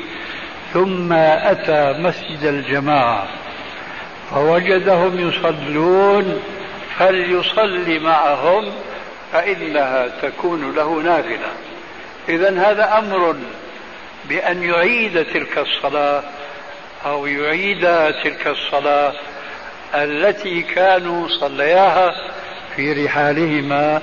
ثم 0.73 1.13
أتى 1.13 1.95
مسجد 1.99 2.45
الجماعة 2.45 3.27
فوجدهم 4.31 5.29
يصلون 5.29 6.43
فليصلي 6.99 7.99
معهم؟ 7.99 8.73
فإنها 9.33 10.09
تكون 10.23 10.75
له 10.75 11.03
نافلة. 11.03 11.53
إذا 12.29 12.61
هذا 12.61 12.99
أمر 12.99 13.37
بأن 14.29 14.63
يعيد 14.63 15.25
تلك 15.25 15.59
الصلاة 15.59 16.23
أو 17.07 17.27
يعيد 17.27 17.81
تلك 18.25 18.47
الصلاة 18.47 19.13
التي 19.95 20.63
كانوا 20.63 21.29
صلياها 21.29 22.15
في 22.77 23.05
رحالهما. 23.05 24.03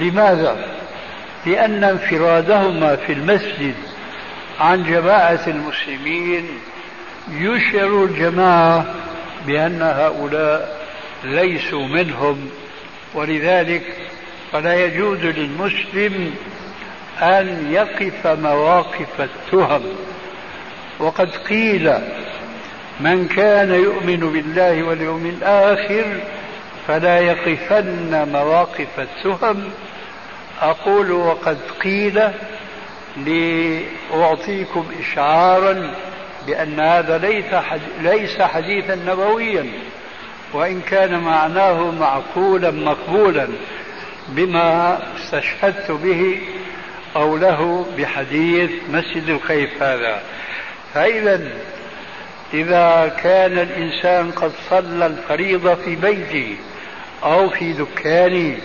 لماذا؟ 0.00 0.56
لأن 1.46 1.84
انفرادهما 1.84 2.96
في 2.96 3.12
المسجد 3.12 3.74
عن 4.60 4.84
جماعة 4.84 5.40
المسلمين 5.46 6.48
يشعر 7.30 8.04
الجماعة 8.04 8.86
بأن 9.46 9.82
هؤلاء 9.82 10.80
ليسوا 11.24 11.86
منهم 11.86 12.50
ولذلك 13.14 13.82
فلا 14.52 14.84
يجوز 14.84 15.18
للمسلم 15.18 16.34
أن 17.22 17.68
يقف 17.72 18.26
مواقف 18.26 19.20
التهم. 19.20 19.82
وقد 20.98 21.30
قيل 21.30 21.92
من 23.00 23.28
كان 23.28 23.74
يؤمن 23.74 24.32
بالله 24.32 24.82
واليوم 24.82 25.26
الآخر 25.26 26.04
فلا 26.88 27.18
يقفن 27.18 28.28
مواقف 28.32 28.88
التهم 29.00 29.70
أقول 30.60 31.10
وقد 31.10 31.58
قيل 31.82 32.22
لأعطيكم 33.16 34.84
إشعارا 35.00 35.94
بأن 36.46 36.80
هذا 36.80 37.18
ليس 37.18 37.54
ليس 38.00 38.42
حديثا 38.42 38.94
نبويا 38.94 39.66
وإن 40.52 40.80
كان 40.80 41.18
معناه 41.20 41.90
معقولا 41.90 42.70
مقبولا 42.70 43.48
بما 44.28 44.98
استشهدت 45.16 45.90
به 45.90 46.40
أو 47.16 47.36
له 47.36 47.86
بحديث 47.98 48.70
مسجد 48.92 49.28
الخيف 49.28 49.82
هذا. 49.82 50.22
فإذا 50.94 51.48
إذا 52.54 53.16
كان 53.22 53.58
الإنسان 53.58 54.30
قد 54.30 54.52
صلى 54.70 55.06
الفريضة 55.06 55.74
في 55.74 55.96
بيته 55.96 56.56
أو 57.24 57.50
في 57.50 57.72
دكانه 57.72 58.56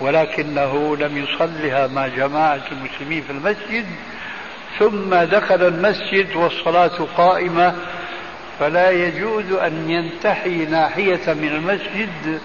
ولكنه 0.00 0.96
لم 0.96 1.16
يصلها 1.16 1.86
مع 1.86 2.06
جماعة 2.06 2.62
المسلمين 2.72 3.22
في 3.22 3.30
المسجد 3.30 3.86
ثم 4.78 5.14
دخل 5.14 5.62
المسجد 5.62 6.36
والصلاة 6.36 7.06
قائمة 7.16 7.74
فلا 8.60 8.90
يجوز 8.90 9.52
أن 9.52 9.90
ينتحي 9.90 10.66
ناحية 10.66 11.32
من 11.32 11.48
المسجد 11.48 12.40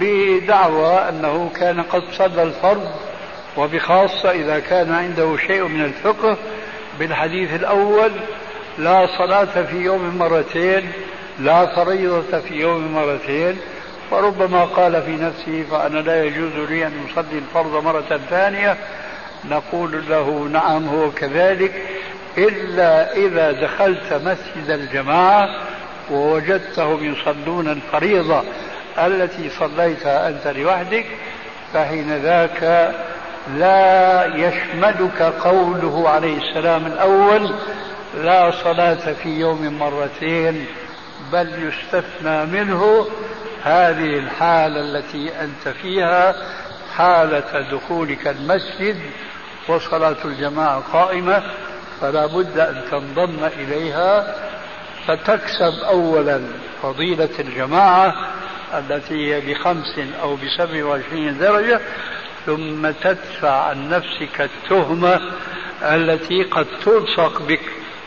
بدعوى 0.00 1.08
أنه 1.08 1.50
كان 1.56 1.82
قد 1.82 2.02
صلى 2.12 2.42
الفرض 2.42 2.90
وبخاصة 3.56 4.30
إذا 4.30 4.58
كان 4.58 4.92
عنده 4.92 5.36
شيء 5.46 5.64
من 5.64 5.84
الفقه. 5.84 6.36
بالحديث 6.98 7.54
الأول 7.54 8.10
لا 8.78 9.06
صلاة 9.18 9.62
في 9.62 9.76
يوم 9.76 10.18
مرتين 10.18 10.92
لا 11.38 11.66
فريضة 11.66 12.40
في 12.40 12.54
يوم 12.54 12.94
مرتين. 12.94 13.56
وربما 14.10 14.64
قال 14.64 15.02
في 15.02 15.10
نفسه 15.10 15.64
فأنا 15.70 15.98
لا 15.98 16.24
يجوز 16.24 16.68
لي 16.68 16.86
أن 16.86 16.92
أصلي 17.10 17.38
الفرض 17.38 17.84
مرة 17.84 18.20
ثانية 18.30 18.76
نقول 19.44 20.04
له 20.08 20.48
نعم 20.52 20.88
هو 20.88 21.10
كذلك. 21.10 21.72
إلا 22.38 23.16
إذا 23.16 23.52
دخلت 23.52 24.12
مسجد 24.12 24.70
الجماعة 24.70 25.48
ووجدتهم 26.10 27.14
يصلون 27.14 27.68
الفريضة 27.68 28.42
التي 28.98 29.50
صليتها 29.50 30.28
أنت 30.28 30.46
لوحدك 30.46 31.04
فحين 31.74 32.16
ذاك 32.16 32.92
لا 33.56 34.24
يشملك 34.24 35.22
قوله 35.22 36.08
عليه 36.08 36.38
السلام 36.38 36.86
الأول 36.86 37.54
لا 38.14 38.50
صلاة 38.64 39.12
في 39.22 39.28
يوم 39.28 39.78
مرتين 39.78 40.66
بل 41.32 41.48
يستثنى 41.68 42.46
منه 42.46 43.06
هذه 43.62 44.18
الحالة 44.18 44.80
التي 44.80 45.30
أنت 45.40 45.76
فيها 45.82 46.34
حالة 46.96 47.60
دخولك 47.72 48.28
المسجد 48.28 48.96
وصلاة 49.70 50.16
الجماعة 50.24 50.80
قائمة 50.92 51.42
فلا 52.00 52.26
بد 52.26 52.58
أن 52.58 52.82
تنضم 52.90 53.44
إليها 53.44 54.34
فتكسب 55.06 55.84
أولا 55.84 56.40
فضيلة 56.82 57.28
الجماعة 57.38 58.14
التي 58.78 59.34
هي 59.34 59.40
بخمس 59.40 59.98
أو 60.22 60.36
بسبع 60.36 60.84
وعشرين 60.84 61.38
درجة 61.38 61.80
ثم 62.46 62.90
تدفع 62.90 63.50
عن 63.50 63.88
نفسك 63.88 64.40
التهمة 64.40 65.20
التي 65.82 66.42
قد 66.42 66.66
تلصق 66.84 67.42
بك 67.42 67.60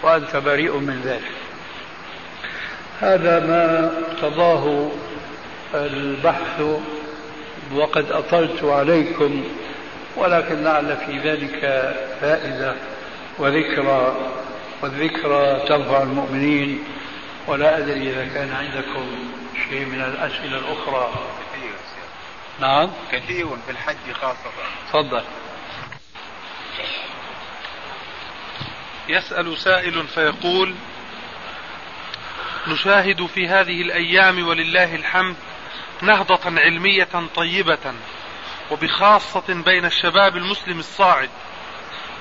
وأنت 0.03 0.36
بريء 0.36 0.78
من 0.78 1.01
ذلك. 1.05 1.32
هذا 3.01 3.39
ما 3.39 3.91
اقتضاه 4.11 4.89
البحث 5.76 6.61
وقد 7.76 8.11
أطلت 8.11 8.64
عليكم 8.64 9.43
ولكن 10.16 10.64
لعل 10.64 10.97
في 10.97 11.20
ذلك 11.20 11.59
فائدة 12.22 12.76
وذكرى 13.39 14.32
والذكرى 14.82 15.68
تنفع 15.68 16.01
المؤمنين. 16.03 16.84
ولا 17.47 17.78
أدري 17.78 18.09
إذا 18.09 18.26
كان 18.34 18.51
عندكم 18.53 19.05
شيء 19.70 19.86
من 19.86 20.01
الأسئلة 20.01 20.57
الأخرى. 20.57 21.14
كثير 21.53 21.74
نعم. 22.59 22.89
كثير 23.11 23.47
في 23.66 23.72
الحج 23.72 24.11
خاصة. 24.14 24.49
تفضل. 24.89 25.24
يسأل 29.09 29.57
سائل 29.57 30.07
فيقول 30.07 30.76
نشاهد 32.68 33.26
في 33.26 33.47
هذه 33.47 33.82
الأيام 33.82 34.47
ولله 34.47 34.95
الحمد 34.95 35.36
نهضة 36.01 36.59
علمية 36.61 37.07
طيبة. 37.36 37.93
وبخاصة 38.72 39.64
بين 39.66 39.86
الشباب 39.86 40.38
المسلم 40.38 40.80
الصاعد. 40.80 41.30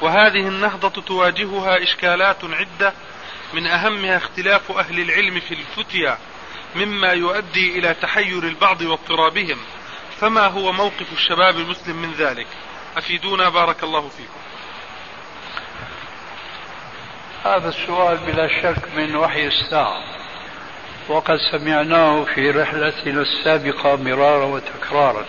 وهذه 0.00 0.48
النهضة 0.48 1.02
تواجهها 1.02 1.82
إشكالات 1.82 2.44
عدة 2.44 2.92
من 3.52 3.66
أهمها 3.66 4.16
اختلاف 4.16 4.72
أهل 4.72 5.00
العلم 5.00 5.40
في 5.40 5.54
الفتيا 5.54 6.18
مما 6.74 7.08
يؤدي 7.08 7.78
إلى 7.78 7.94
تحير 7.94 8.42
البعض 8.42 8.82
واضطرابهم. 8.82 9.58
فما 10.20 10.46
هو 10.46 10.72
موقف 10.72 11.12
الشباب 11.12 11.56
المسلم 11.56 11.96
من 11.96 12.12
ذلك؟ 12.12 12.46
أفيدونا 12.96 13.48
بارك 13.48 13.84
الله 13.84 14.08
فيكم. 14.08 14.40
هذا 17.44 17.68
السؤال 17.68 18.16
بلا 18.16 18.48
شك 18.62 18.94
من 18.96 19.16
وحي 19.16 19.46
الساعة. 19.46 20.04
وقد 21.08 21.36
سمعناه 21.52 22.24
في 22.24 22.50
رحلتنا 22.50 23.22
السابقة 23.22 23.96
مرارا 23.96 24.44
وتكرارا. 24.44 25.26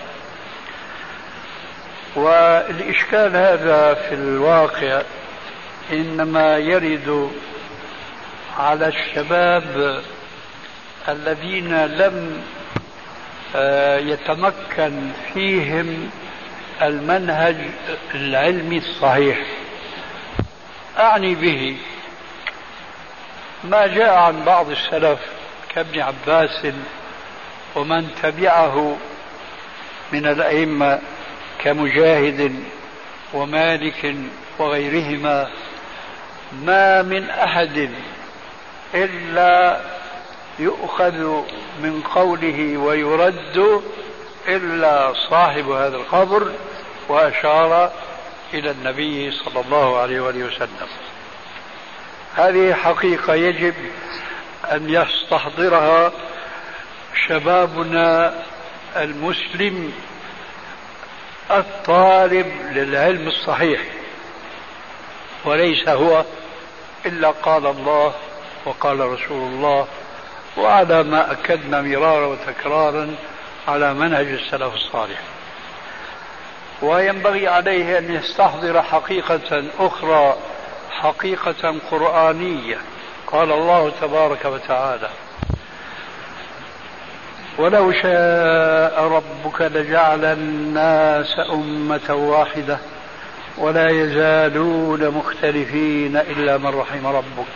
والإشكال 2.15 3.35
هذا 3.35 3.93
في 3.93 4.15
الواقع 4.15 5.01
إنما 5.91 6.57
يرد 6.57 7.31
على 8.57 8.87
الشباب 8.87 10.01
الذين 11.09 11.85
لم 11.85 12.43
آه، 13.55 13.97
يتمكن 13.97 15.11
فيهم 15.33 16.09
المنهج 16.81 17.55
العلمي 18.15 18.77
الصحيح. 18.77 19.37
أعني 20.99 21.35
به 21.35 21.77
ما 23.63 23.87
جاء 23.87 24.13
عن 24.13 24.43
بعض 24.43 24.69
السلف 24.69 25.19
كابن 25.69 25.99
عباس 25.99 26.67
ومن 27.75 28.15
تبعه 28.23 28.97
من 30.11 30.25
الأئمة 30.25 30.99
كمجاهد 31.63 32.55
ومالك 33.33 34.15
وغيرهما 34.59 35.49
ما 36.65 37.01
من 37.01 37.29
أحد 37.29 37.89
إلا 38.95 39.81
يؤخذ 40.59 41.43
من 41.79 42.01
قوله 42.15 42.77
ويرد 42.77 43.81
إلا 44.47 45.13
صاحب 45.29 45.69
هذا 45.69 45.95
القبر 45.97 46.51
وأشار 47.09 47.91
إلى 48.53 48.71
النبي 48.71 49.31
صلى 49.31 49.61
الله 49.65 49.97
عليه 49.97 50.21
وآله 50.21 50.45
وسلم. 50.45 50.87
هذه 52.35 52.73
حقيقة 52.73 53.33
يجب 53.33 53.73
أن 54.71 54.89
يستحضرها 54.89 56.11
شبابنا 57.27 58.33
المسلم 58.95 59.93
الطالب 61.51 62.47
للعلم 62.71 63.27
الصحيح 63.27 63.81
وليس 65.45 65.89
هو 65.89 66.23
إلا 67.05 67.31
قال 67.31 67.67
الله 67.67 68.13
وقال 68.65 68.99
رسول 68.99 69.41
الله 69.41 69.87
وعلى 70.57 71.03
ما 71.03 71.31
أكدنا 71.31 71.81
مرارا 71.81 72.25
وتكرارا 72.25 73.15
على 73.67 73.93
منهج 73.93 74.27
السلف 74.27 74.73
الصالح. 74.73 75.19
وينبغي 76.81 77.47
عليه 77.47 77.97
أن 77.97 78.15
يستحضر 78.15 78.81
حقيقة 78.81 79.63
أخرى 79.79 80.37
حقيقة 80.91 81.75
قرآنية. 81.91 82.77
قال 83.27 83.51
الله 83.51 83.91
تبارك 84.01 84.45
وتعالى 84.45 85.09
ولو 87.57 87.91
شاء 87.91 89.03
ربك 89.03 89.61
لجعل 89.61 90.25
الناس 90.25 91.35
أمة 91.53 92.13
واحدة 92.13 92.77
ولا 93.57 93.89
يزالون 93.89 95.09
مختلفين 95.09 96.17
إلا 96.17 96.57
من 96.57 96.67
رحم 96.67 97.07
ربك 97.07 97.53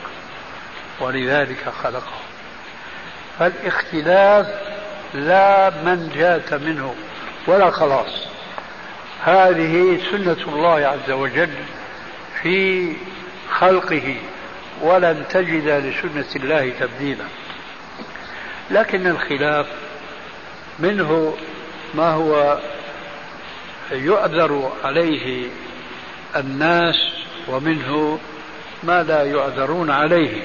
ولذلك 1.00 1.70
خلقهم. 1.84 2.24
فالاختلاف 3.40 4.48
لا 5.14 5.72
منجاة 5.86 6.58
منه 6.58 6.96
ولا 7.48 7.72
خلاص. 7.72 8.28
هذه 9.24 10.00
سنة 10.12 10.54
الله 10.54 10.88
عز 10.88 11.12
وجل 11.12 11.54
في 12.42 12.94
خلقه 13.52 14.16
ولن 14.82 15.24
تجد 15.30 15.68
لسنة 15.68 16.44
الله 16.44 16.74
تبديلا. 16.80 17.26
لكن 18.72 19.08
الخلاف 19.08 19.68
منه 20.80 21.34
ما 21.94 22.10
هو 22.10 22.58
يعذر 23.92 24.72
عليه 24.84 25.50
الناس 26.36 26.96
ومنه 27.48 28.20
ما 28.84 29.04
لا 29.04 29.24
يعذرون 29.24 29.92
عليه. 29.92 30.42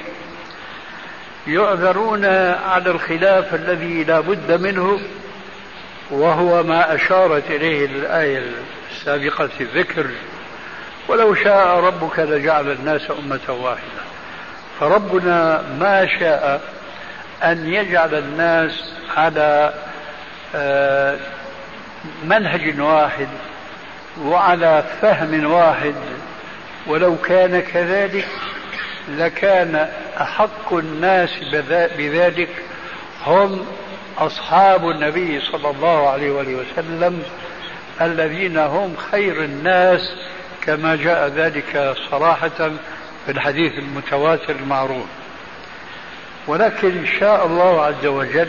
يعذرون 1.47 2.25
على 2.65 2.91
الخلاف 2.91 3.55
الذي 3.55 4.05
لا 4.05 4.21
بد 4.21 4.61
منه 4.63 5.01
وهو 6.11 6.63
ما 6.63 6.95
أشارت 6.95 7.51
إليه 7.51 7.87
الآية 7.87 8.43
السابقة 8.91 9.47
في 9.47 9.63
الذكر 9.63 10.07
ولو 11.09 11.35
شاء 11.35 11.67
ربك 11.81 12.19
لجعل 12.19 12.73
الناس 12.73 13.03
أمة 13.11 13.63
واحدة 13.63 14.03
فربنا 14.81 15.65
ما 15.81 16.07
شاء 16.19 16.61
أن 17.43 17.73
يجعل 17.73 18.15
الناس 18.15 18.93
على 19.17 19.75
منهج 22.25 22.81
واحد 22.81 23.29
وعلى 24.21 24.85
فهم 25.03 25.53
واحد 25.53 25.95
ولو 26.87 27.17
كان 27.17 27.61
كذلك 27.61 28.29
لكان 29.09 29.89
أحق 30.21 30.73
الناس 30.73 31.31
بذلك 31.99 32.49
هم 33.27 33.67
أصحاب 34.19 34.91
النبي 34.91 35.41
صلى 35.41 35.71
الله 35.71 36.09
عليه 36.09 36.31
وسلم 36.31 37.23
الذين 38.01 38.59
هم 38.59 38.97
خير 39.11 39.45
الناس 39.45 40.15
كما 40.63 40.97
جاء 40.97 41.29
ذلك 41.29 41.95
صراحة 42.11 42.71
في 43.27 43.33
الحديث 43.33 43.79
المتواتر 43.79 44.57
المعروف. 44.57 45.07
ولكن 46.47 47.07
شاء 47.21 47.47
الله 47.47 47.85
عز 47.85 48.07
وجل 48.07 48.49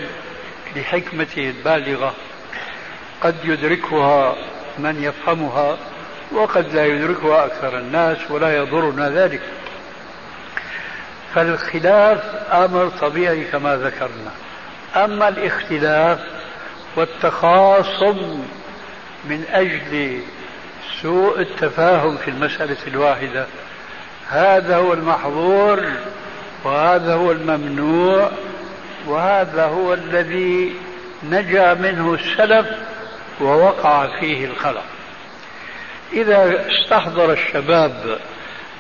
لحكمته 0.76 1.50
البالغة. 1.50 2.14
قد 3.22 3.36
يدركها 3.44 4.36
من 4.80 5.04
يفهمها 5.04 5.78
وقد 6.32 6.74
لا 6.74 6.86
يدركها 6.86 7.46
أكثر 7.46 7.78
الناس 7.78 8.18
ولا 8.30 8.58
يضرنا 8.58 9.10
ذلك. 9.10 9.42
فالخلاف 11.36 12.36
أمر 12.52 12.90
طبيعي 12.90 13.44
كما 13.44 13.76
ذكرنا. 13.76 14.32
أما 14.96 15.28
الاختلاف 15.28 16.20
والتخاصم 16.96 18.44
من 19.26 19.44
أجل 19.52 20.20
سوء 21.02 21.40
التفاهم 21.40 22.18
في 22.18 22.28
المسألة 22.28 22.78
الواحدة 22.88 23.46
هذا 24.30 24.78
هو 24.78 24.94
المحظور 24.94 25.84
وهذا 26.64 27.14
هو 27.14 27.32
الممنوع 27.32 28.32
وهذا 29.08 29.66
هو 29.66 29.94
الذي 29.94 30.76
نجا 31.24 31.74
منه 31.74 32.14
السلف 32.14 32.68
ووقع 33.42 34.20
فيه 34.20 34.46
الخلق. 34.46 34.84
إذا 36.14 36.66
استحضر 36.72 37.32
الشباب 37.34 38.20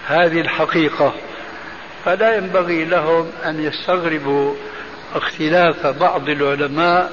هذه 0.08 0.42
الحقيقة 0.42 1.14
فلا 2.06 2.36
ينبغي 2.36 2.86
لهم 2.86 3.32
أن 3.46 3.64
يستغربوا 3.64 4.56
اختلاف 5.16 5.88
بعض 5.88 6.30
العلماء 6.30 7.12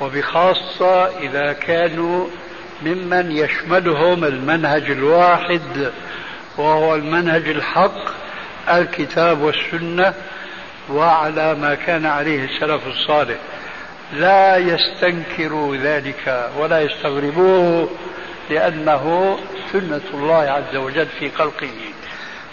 وبخاصة 0.00 1.18
إذا 1.18 1.52
كانوا 1.52 2.26
ممن 2.82 3.32
يشملهم 3.32 4.24
المنهج 4.24 4.90
الواحد 4.90 5.92
وهو 6.58 6.94
المنهج 6.94 7.48
الحق 7.48 8.20
الكتاب 8.68 9.40
والسنة 9.40 10.14
وعلى 10.92 11.54
ما 11.54 11.74
كان 11.74 12.06
عليه 12.06 12.44
السلف 12.44 12.86
الصالح. 12.86 13.36
لا 14.12 14.56
يستنكروا 14.56 15.76
ذلك 15.76 16.50
ولا 16.58 16.80
يستغربوه 16.80 17.88
لأنه 18.50 19.38
سنة 19.72 20.00
الله 20.14 20.34
عز 20.34 20.76
وجل 20.76 21.06
في 21.06 21.30
خلقه. 21.30 21.70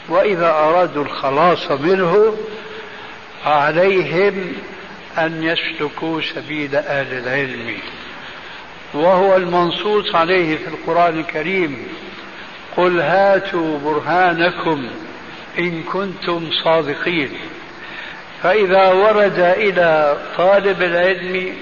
وإذا 0.09 0.49
أرادوا 0.49 1.03
الخلاص 1.03 1.71
منه 1.71 2.37
عليهم 3.45 4.53
أن 5.17 5.43
يسلكوا 5.43 6.21
سبيل 6.21 6.75
أهل 6.75 7.17
العلم. 7.17 7.77
وهو 8.93 9.35
المنصوص 9.35 10.15
عليه 10.15 10.57
في 10.57 10.67
القرآن 10.67 11.19
الكريم 11.19 11.87
قل 12.77 13.01
هاتوا 13.01 13.79
برهانكم 13.79 14.89
إن 15.59 15.83
كنتم 15.83 16.49
صادقين. 16.63 17.29
فإذا 18.43 18.87
ورد 18.87 19.39
إلى 19.39 20.17
طالب 20.37 20.81
العلم 20.81 21.55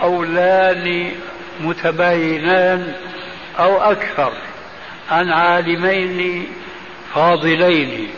قولان 0.00 1.12
متباينان 1.60 2.94
أو 3.58 3.82
أكثر 3.82 4.32
عن 5.10 5.30
عالمين 5.30 6.46
فاضلين 7.14 8.08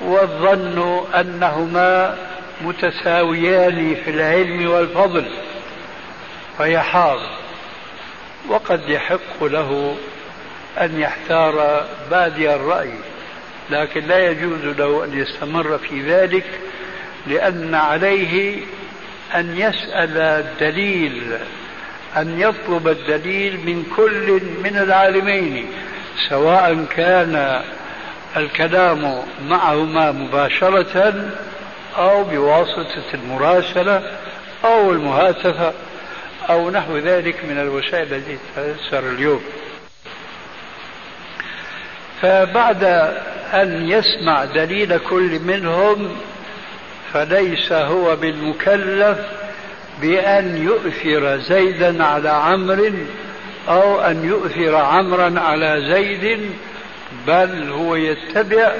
والظن 0.00 1.04
أنهما 1.14 2.16
متساويان 2.60 3.96
في 4.04 4.10
العلم 4.10 4.70
والفضل 4.70 5.24
فيحار 6.58 7.20
وقد 8.48 8.88
يحق 8.88 9.44
له 9.44 9.96
أن 10.80 11.00
يحتار 11.00 11.86
بادي 12.10 12.54
الرأي 12.54 12.92
لكن 13.70 14.00
لا 14.06 14.30
يجوز 14.30 14.64
له 14.64 15.04
أن 15.04 15.18
يستمر 15.18 15.78
في 15.78 16.00
ذلك 16.00 16.44
لأن 17.26 17.74
عليه 17.74 18.60
أن 19.34 19.56
يسأل 19.56 20.18
الدليل 20.18 21.38
أن 22.16 22.40
يطلب 22.40 22.88
الدليل 22.88 23.56
من 23.66 23.92
كل 23.96 24.40
من 24.64 24.76
العالمين 24.76 25.66
سواء 26.28 26.84
كان 26.96 27.62
الكلام 28.36 29.22
معهما 29.48 30.12
مباشرة 30.12 31.14
أو 31.98 32.24
بواسطة 32.24 33.14
المراسلة 33.14 34.02
أو 34.64 34.92
المهاتفة 34.92 35.72
أو 36.50 36.70
نحو 36.70 36.98
ذلك 36.98 37.44
من 37.44 37.58
الوسائل 37.58 38.14
التي 38.14 38.38
تتيسر 38.56 39.10
اليوم. 39.10 39.42
فبعد 42.22 42.84
أن 43.54 43.88
يسمع 43.88 44.44
دليل 44.44 44.98
كل 44.98 45.40
منهم 45.40 46.16
فليس 47.14 47.72
هو 47.72 48.16
بالمكلف 48.16 49.18
بأن 50.00 50.56
يؤثر 50.56 51.36
زيدا 51.36 52.04
على 52.04 52.28
عمرو 52.28 52.90
أو 53.68 54.00
أن 54.00 54.24
يؤثر 54.24 54.74
عمرا 54.74 55.40
على 55.40 55.92
زيد 55.94 56.50
بل 57.26 57.70
هو 57.72 57.94
يتبع 57.96 58.72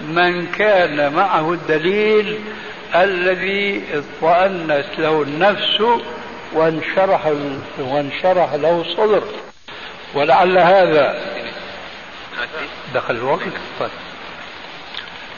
من 0.00 0.46
كان 0.46 1.12
معه 1.12 1.52
الدليل 1.52 2.38
الذي 2.94 3.82
اطمأنت 3.94 4.84
له 4.98 5.22
النفس 5.22 5.82
وانشرح 6.52 7.32
وانشرح 7.78 8.54
له 8.54 8.80
الصدر 8.80 9.22
ولعل 10.14 10.58
هذا 10.58 11.20
دخل 12.94 13.14
الوقت؟ 13.14 13.52
طيب. 13.80 13.90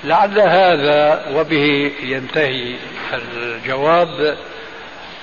لعل 0.04 0.38
هذا 0.40 1.26
وبه 1.34 1.92
ينتهي 2.02 2.74
الجواب 3.14 4.36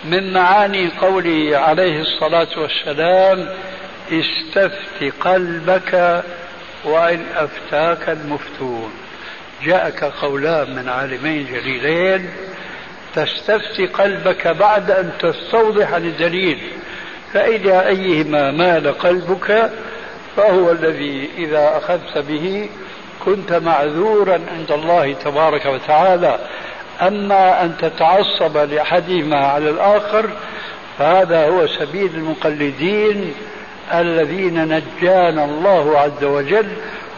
من 0.04 0.34
معاني 0.34 0.90
قوله 1.02 1.58
عليه 1.58 2.02
الصلاة 2.02 2.48
والسلام 2.58 3.50
استفت 4.12 5.14
قلبك 5.20 6.24
وإن 6.84 7.26
أفتاك 7.36 8.10
المفتون. 8.10 8.92
جاءك 9.64 10.04
قولان 10.04 10.76
من 10.76 10.90
عالمين 10.90 11.46
جليلين 11.46 12.30
تستفتي 13.16 13.86
قلبك 13.86 14.48
بعد 14.48 14.92
أن 14.92 15.12
تستوضح 15.20 15.94
الدليل 15.94 16.60
فإلى 17.34 17.88
أيهما 17.88 18.52
مال 18.52 18.98
قلبك؟ 18.98 19.72
فهو 20.38 20.72
الذي 20.72 21.30
إذا 21.38 21.78
أخذت 21.78 22.18
به 22.18 22.70
كنت 23.26 23.54
معذورا 23.54 24.40
عند 24.52 24.72
الله 24.72 25.14
تبارك 25.14 25.66
وتعالى. 25.66 26.40
أما 27.02 27.64
أن 27.64 27.78
تتعصب 27.78 28.58
لأحدهما 28.58 29.48
على 29.48 29.70
الآخر 29.70 30.30
فهذا 31.00 31.48
هو 31.48 31.68
سبيل 31.68 32.10
المقلدين 32.16 33.34
الذين 33.94 34.68
نجانا 34.68 35.46
الله 35.46 36.00
عز 36.00 36.24
وجل 36.24 36.68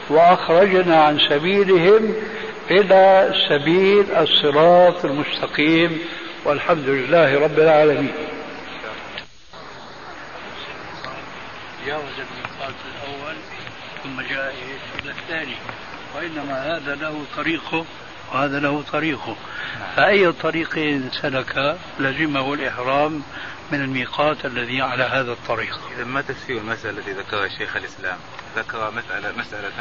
وأخرجنا 0.10 1.04
عن 1.04 1.20
سبيلهم 1.30 2.16
إلى 2.72 3.34
سبيل 3.50 4.06
الصراط 4.16 5.06
المستقيم. 5.06 6.00
والحمد 6.46 6.90
لله 6.90 7.40
رب 7.40 7.60
العالمين. 7.60 8.14
جاوز 11.88 12.02
الميقات 12.18 12.76
الأول 12.92 13.36
ثم 14.04 14.36
جاء 14.36 14.54
إلى 15.04 15.12
الثاني. 15.12 15.56
وإنما 16.16 16.76
هذا 16.76 16.96
له 16.96 17.26
طريقه 17.36 17.86
وهذا 18.34 18.60
له 18.60 18.84
طريقه. 18.92 19.36
فأي 19.96 20.32
طريق 20.32 21.02
سلك 21.22 21.78
لزمه 22.00 22.54
الإحرام 22.54 23.24
من 23.72 23.82
الميقات 23.82 24.46
الذي 24.46 24.82
على 24.82 25.04
هذا 25.04 25.32
الطريق؟ 25.32 25.80
إذا 25.96 26.04
ما 26.04 26.22
تفسير 26.22 26.58
المسألة 26.58 27.00
التي 27.00 27.12
ذكرها 27.12 27.48
شيخ 27.48 27.76
الإسلام؟ 27.76 28.18
ذكر 28.56 28.92
مسألة 28.92 29.38
مسألة 29.38 29.72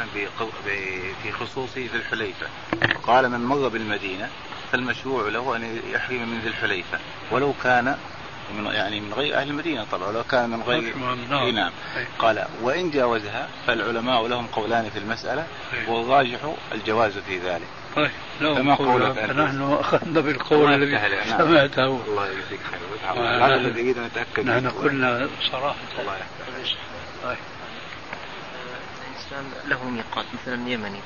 في 1.23 1.31
خصوص 1.31 1.77
ذي 1.77 1.89
الحليفة. 1.93 2.47
قال 3.03 3.29
من 3.29 3.39
مر 3.39 3.67
بالمدينة 3.67 4.29
فالمشروع 4.71 5.29
له 5.29 5.55
أن 5.55 5.79
يحرم 5.93 6.29
من 6.29 6.39
ذي 6.39 6.47
الحليفة 6.47 6.99
ولو 7.31 7.53
كان 7.63 7.97
من 8.53 8.65
يعني 8.65 8.99
من 8.99 9.13
غير 9.13 9.35
أهل 9.35 9.49
المدينة 9.49 9.85
طبعا 9.91 10.07
ولو 10.07 10.23
كان 10.23 10.49
من 10.49 10.61
غير 10.61 10.97
نعم. 11.29 11.49
نعم 11.49 11.71
قال 12.19 12.45
وإن 12.61 12.91
جاوزها 12.91 13.47
فالعلماء 13.67 14.27
لهم 14.27 14.47
قولان 14.47 14.89
في 14.89 14.99
المسألة 14.99 15.47
والراجح 15.87 16.39
الجواز 16.71 17.17
في 17.17 17.37
ذلك. 17.37 17.67
طيب 17.95 18.11
كما 18.39 18.75
قولك 18.75 19.17
نحن 19.17 19.77
أخذنا 19.79 20.21
بالقول 20.21 20.73
الذي 20.73 20.91
نعم. 20.91 21.37
سمعته. 21.37 22.01
الله 22.07 22.27
يجزيك 22.27 22.59
خير. 22.71 23.09
هذا 23.45 23.55
الذي 23.55 23.91
اتاكد 23.91 24.45
نحن 24.45 24.69
قلنا 24.69 25.29
صراحة. 25.51 25.75
الله 25.99 26.17
طيب. 27.23 27.37
الإنسان 29.01 29.69
له 29.69 29.89
ميقات 29.89 30.25
مثلا 30.33 30.69
يمني. 30.69 30.99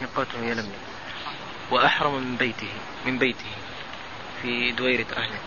ميقاته 0.00 0.38
يلملم 0.38 0.72
وأحرم 1.70 2.14
من 2.14 2.36
بيته 2.36 2.68
من 3.06 3.18
بيته 3.18 3.50
في 4.42 4.72
دويرة 4.72 5.06
أهله. 5.16 5.38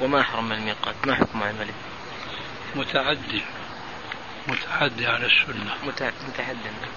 وما 0.00 0.20
أحرم 0.20 0.48
من 0.48 0.56
الميقات. 0.56 0.94
ما 1.06 1.14
حكم 1.14 1.42
عمله؟ 1.42 1.74
متعدي. 2.76 3.42
متعدي 4.48 5.06
على 5.06 5.26
السنة. 5.26 5.74
متعدي. 5.86 6.14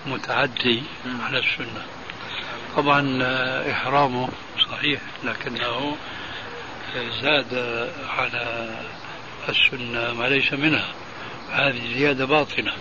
متعدي 0.05 0.83
على 1.21 1.39
السنة. 1.39 1.85
طبعا 2.77 3.19
آه، 3.23 3.71
إحرامه 3.71 4.29
صحيح 4.71 5.01
لكنه 5.23 5.97
زاد 7.21 7.53
على 8.09 8.69
السنة 9.49 10.13
ما 10.13 10.27
ليس 10.27 10.53
منها. 10.53 10.93
هذه 11.51 11.93
زيادة 11.97 12.25
باطنة. 12.25 12.73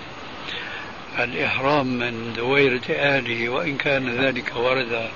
الإحرام 1.18 1.86
من 1.86 2.32
دويرة 2.36 2.82
آله 2.88 3.48
وإن 3.48 3.76
كان 3.76 4.10
ذلك 4.10 4.52
ورد 4.56 5.10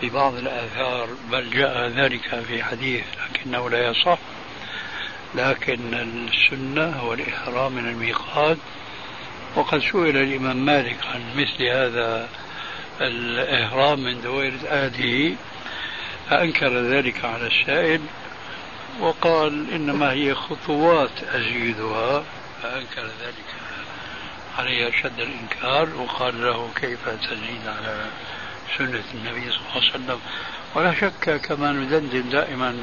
في 0.00 0.10
بعض 0.10 0.34
الآثار 0.34 1.08
بل 1.32 1.50
جاء 1.50 1.88
ذلك 1.88 2.44
في 2.48 2.64
حديث 2.64 3.04
لكنه 3.30 3.70
لا 3.70 3.88
يصح. 3.88 4.18
لكن 5.34 5.94
السنة 5.94 6.96
هو 6.96 7.14
الإحرام 7.14 7.72
من 7.72 7.88
الميقات. 7.88 8.56
وقد 9.56 9.78
سئل 9.78 10.16
الإمام 10.16 10.64
مالك 10.64 10.96
عن 11.14 11.20
مثل 11.36 11.62
هذا 11.64 12.28
الإهرام 13.00 14.00
من 14.00 14.20
دويرة 14.20 14.58
أهله 14.68 15.36
فأنكر 16.30 16.80
ذلك 16.80 17.24
على 17.24 17.46
السائل 17.46 18.00
وقال 19.00 19.70
إنما 19.74 20.12
هي 20.12 20.34
خطوات 20.34 21.22
أزيدها 21.34 22.24
فأنكر 22.62 23.02
ذلك 23.02 23.44
عليه 24.58 24.88
أشد 24.88 25.20
الإنكار 25.20 25.88
وقال 25.96 26.42
له 26.42 26.70
كيف 26.80 27.08
تزيد 27.08 27.66
على 27.66 28.06
سنة 28.78 29.04
النبي 29.14 29.50
صلى 29.50 29.60
الله 29.60 29.74
عليه 29.74 29.90
وسلم. 29.90 30.18
ولا 30.74 30.94
شك 30.94 31.40
كما 31.40 31.72
ندندن 31.72 32.28
دائما 32.30 32.82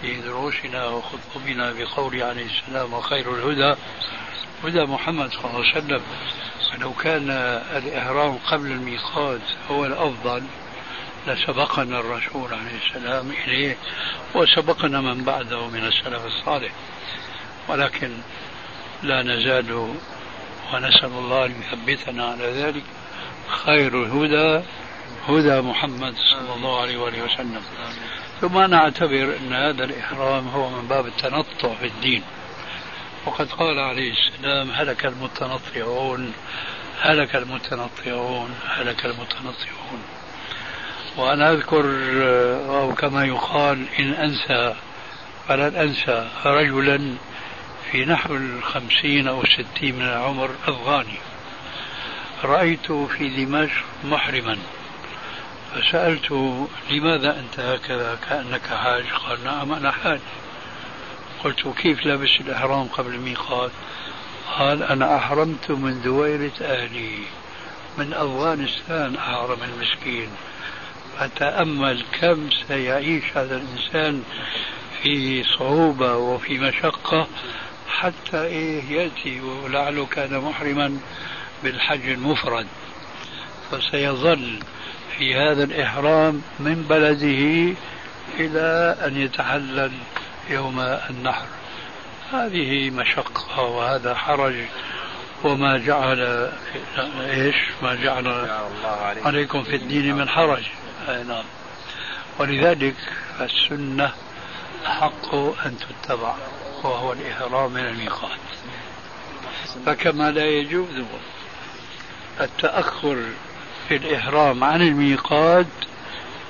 في 0.00 0.20
دروسنا 0.20 0.86
وخطبنا 0.86 1.72
بقول 1.72 2.22
عليه 2.22 2.46
السلام 2.46 2.92
وخير 2.92 3.34
الهدى 3.34 3.80
هدى 4.64 4.84
محمد 4.84 5.30
صلى 5.30 5.44
الله 5.44 5.58
عليه 5.58 5.70
وسلم. 5.70 6.02
لو 6.78 6.92
كان 6.92 7.30
الإحرام 7.76 8.38
قبل 8.50 8.66
الميقات 8.66 9.40
هو 9.70 9.84
الأفضل 9.84 10.42
لسبقنا 11.26 12.00
الرسول 12.00 12.54
عليه 12.54 12.78
السلام 12.86 13.30
إليه 13.30 13.76
وسبقنا 14.34 15.00
من 15.00 15.24
بعده 15.24 15.66
من 15.66 15.84
السلف 15.84 16.26
الصالح. 16.26 16.72
ولكن 17.68 18.10
لا 19.02 19.22
نزال 19.22 19.94
ونسأل 20.72 21.12
الله 21.18 21.46
أن 21.46 21.62
يثبتنا 21.62 22.26
على 22.26 22.44
ذلك. 22.44 22.84
خير 23.48 24.02
الهدى 24.04 24.64
هدى 25.28 25.60
محمد 25.60 26.14
صلى 26.30 26.54
الله 26.56 26.80
عليه 26.80 26.96
وآله 26.96 27.24
وسلم. 27.24 27.62
ثم 28.40 28.58
نعتبر 28.58 29.36
أن 29.36 29.52
هذا 29.52 29.84
الإحرام 29.84 30.48
هو 30.48 30.70
من 30.70 30.88
باب 30.88 31.06
التنطع 31.06 31.74
في 31.74 31.86
الدين. 31.86 32.22
وقد 33.26 33.52
قال 33.52 33.78
عليه 33.78 34.12
السلام 34.12 34.70
هلك 34.70 35.06
المتنطعون 35.06 36.32
هلك 37.00 37.36
المتنطعون 37.36 38.54
هلك 38.68 39.04
المتنطعون. 39.06 40.02
وأنا 41.16 41.52
أذكر 41.52 41.84
أو 42.68 42.94
كما 42.94 43.24
يقال 43.24 43.86
إن 43.98 44.12
أنسى 44.12 44.74
فلن 45.48 45.76
أنسى 45.76 46.28
رجلا 46.44 47.14
في 47.90 48.04
نحو 48.04 48.34
الخمسين 48.34 49.28
أو 49.28 49.42
الستين 49.42 49.94
من 49.94 50.02
العمر 50.02 50.50
أفغاني. 50.66 51.18
رأيته 52.44 53.06
في 53.06 53.44
دمشق 53.44 53.84
محرما. 54.04 54.58
فسألته 55.74 56.68
لماذا 56.90 57.40
أنت 57.40 57.60
هكذا؟ 57.60 58.18
كأنك 58.28 58.66
حاج؟ 58.66 59.04
قال 59.04 59.44
نعم 59.44 59.72
أنا 59.72 59.90
حاج. 59.90 60.20
قلت 61.44 61.68
كيف 61.68 62.06
لابس 62.06 62.28
الإحرام 62.40 62.84
قبل 62.84 63.14
الميقات؟ 63.14 63.70
قال 64.58 64.82
أنا 64.82 65.16
أحرمت 65.16 65.70
من 65.70 66.02
دويرة 66.02 66.52
أهلي. 66.60 67.18
من 67.98 68.12
أفغانستان 68.12 69.16
أحرم 69.16 69.58
المسكين. 69.62 70.28
فتأمل 71.18 72.04
كم 72.20 72.50
سيعيش 72.68 73.24
هذا 73.34 73.56
الإنسان 73.56 74.22
في 75.02 75.44
صعوبة 75.44 76.16
وفي 76.16 76.58
مشقة 76.58 77.26
حتى 77.88 78.42
إيه 78.42 78.84
يأتي 78.84 79.40
ولعله 79.40 80.06
كان 80.06 80.40
محرما 80.40 80.98
بالحج 81.62 82.08
المفرد. 82.08 82.66
فسيظل 83.70 84.58
في 85.18 85.34
هذا 85.34 85.64
الإحرام 85.64 86.42
من 86.58 86.82
بلده 86.88 87.74
إلى 88.40 88.96
أن 89.06 89.16
يتحلل 89.16 89.92
يوم 90.50 90.80
النحر. 90.80 91.46
هذه 92.32 92.90
مشقة 92.90 93.62
وهذا 93.62 94.14
حرج 94.14 94.54
وما 95.44 95.78
جعل 95.78 96.50
إيش؟ 97.20 97.56
ما 97.82 97.94
جعل 97.94 98.48
عليكم 99.24 99.62
في 99.62 99.76
الدين 99.76 100.14
من 100.14 100.28
حرج. 100.28 100.62
نعم. 101.08 101.44
ولذلك 102.38 102.96
السنة 103.40 104.12
أحق 104.86 105.34
أن 105.34 105.76
تتبع 105.78 106.34
وهو 106.82 107.12
الإحرام 107.12 107.72
من 107.72 107.84
الميقات. 107.84 108.38
فكما 109.86 110.30
لا 110.30 110.44
يجوز 110.44 111.04
التأخر 112.40 113.24
في 113.88 113.96
الإحرام 113.96 114.64
عن 114.64 114.82
الميقات 114.82 115.66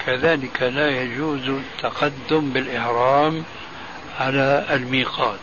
كذلك 0.06 0.62
لا 0.62 1.02
يجوز 1.02 1.48
التقدم 1.48 2.50
بالإحرام 2.50 3.44
على 4.20 4.66
الميقات. 4.70 5.38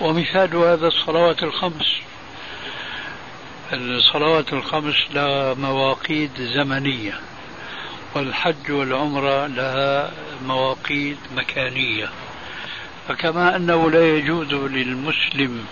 ومثال 0.00 0.56
هذا 0.56 0.86
الصلوات 0.86 1.42
الخمس. 1.42 1.86
الصلوات 3.72 4.52
الخمس 4.52 4.94
لها 5.14 5.54
مواقيت 5.54 6.40
زمنية 6.40 7.20
والحج 8.14 8.70
والعمرة 8.70 9.46
لها 9.46 10.12
مواقيت 10.46 11.18
مكانية. 11.36 12.08
فكما 13.08 13.56
أنه 13.56 13.90
لا 13.90 14.16
يجوز 14.16 14.54
للمسلم 14.54 15.66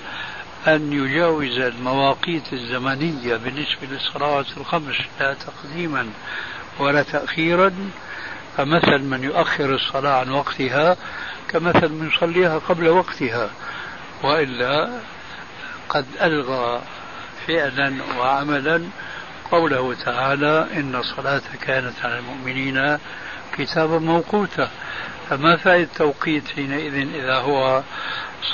أن 0.66 0.92
يجاوز 0.92 1.58
المواقيت 1.58 2.52
الزمنية 2.52 3.36
بالنسبة 3.36 3.86
للصلوات 3.90 4.46
الخمس 4.56 4.96
لا 5.20 5.34
تقديما 5.34 6.06
ولا 6.78 7.02
تأخيرا 7.02 7.72
فمثل 8.56 8.98
من 8.98 9.24
يؤخر 9.24 9.74
الصلاة 9.74 10.20
عن 10.20 10.30
وقتها 10.30 10.96
كمثل 11.48 11.88
من 11.88 12.10
يصليها 12.14 12.58
قبل 12.58 12.88
وقتها 12.88 13.50
وإلا 14.22 15.00
قد 15.88 16.06
ألغى 16.22 16.82
فعلا 17.46 17.94
وعملا 18.18 18.82
قوله 19.50 19.94
تعالى 19.94 20.66
إن 20.76 20.94
الصلاة 20.94 21.42
كانت 21.62 21.94
على 22.04 22.18
المؤمنين 22.18 22.98
كتابا 23.58 23.98
موقوتا. 23.98 24.70
فما 25.30 25.56
فائدة 25.56 25.84
التوقيت 25.84 26.48
حينئذ 26.48 26.94
إذا 27.14 27.34
هو 27.34 27.82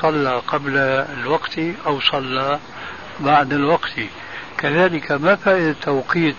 صلى 0.01 0.43
قبل 0.47 0.77
الوقت 1.19 1.59
أو 1.87 2.01
صلى 2.01 2.59
بعد 3.21 3.53
الوقت. 3.53 3.93
كذلك 4.59 5.13
ما 5.13 5.37
فائدة 5.37 5.73
توقيت 5.83 6.37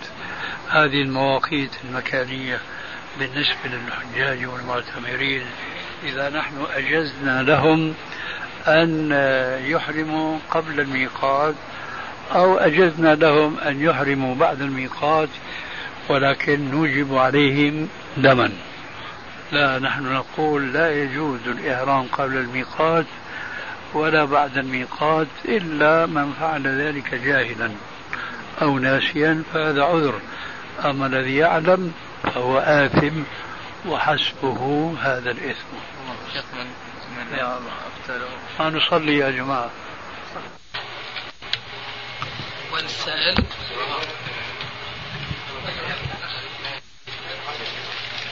هذه 0.69 1.01
المواقيت 1.01 1.71
المكانية 1.83 2.59
بالنسبة 3.19 3.65
للحجاج 3.65 4.45
والمعتمرين 4.45 5.45
إذا 6.03 6.29
نحن 6.29 6.55
أجزنا 6.75 7.43
لهم 7.43 7.93
أن 8.67 9.11
يحرموا 9.65 10.39
قبل 10.51 10.79
الميقات 10.79 11.55
أو 12.31 12.57
أجزنا 12.57 13.15
لهم 13.15 13.59
أن 13.59 13.81
يحرموا 13.81 14.35
بعد 14.35 14.61
الميقات 14.61 15.29
ولكن 16.09 16.71
نوجب 16.71 17.15
عليهم 17.15 17.89
دما. 18.17 18.51
لا 19.51 19.79
نحن 19.79 20.13
نقول 20.13 20.73
لا 20.73 21.03
يجوز 21.03 21.39
الإحرام 21.47 22.07
قبل 22.07 22.37
الميقات 22.37 23.05
ولا 23.93 24.25
بعد 24.25 24.57
الميقات 24.57 25.27
إلا 25.45 26.05
من 26.05 26.33
فعل 26.33 26.67
ذلك 26.81 27.15
جاهلا 27.15 27.71
أو 28.61 28.79
ناسيا 28.79 29.43
فهذا 29.53 29.83
عذر. 29.83 30.21
أما 30.85 31.05
الذي 31.05 31.37
يعلم 31.37 31.93
فهو 32.23 32.59
آثم 32.59 33.21
وحسبه 33.87 34.93
هذا 35.01 35.31
الإثم. 35.31 35.67
يا 37.31 37.57
الله 37.57 37.71
ما 38.59 38.69
نصلي 38.69 39.17
يا 39.17 39.31
جماعة. 39.31 39.69
والسائل 42.73 43.43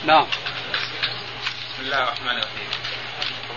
نعم. 0.06 0.26
بسم 0.26 1.82
الله 1.82 2.02
الرحمن 2.02 2.28
الرحيم. 2.28 2.87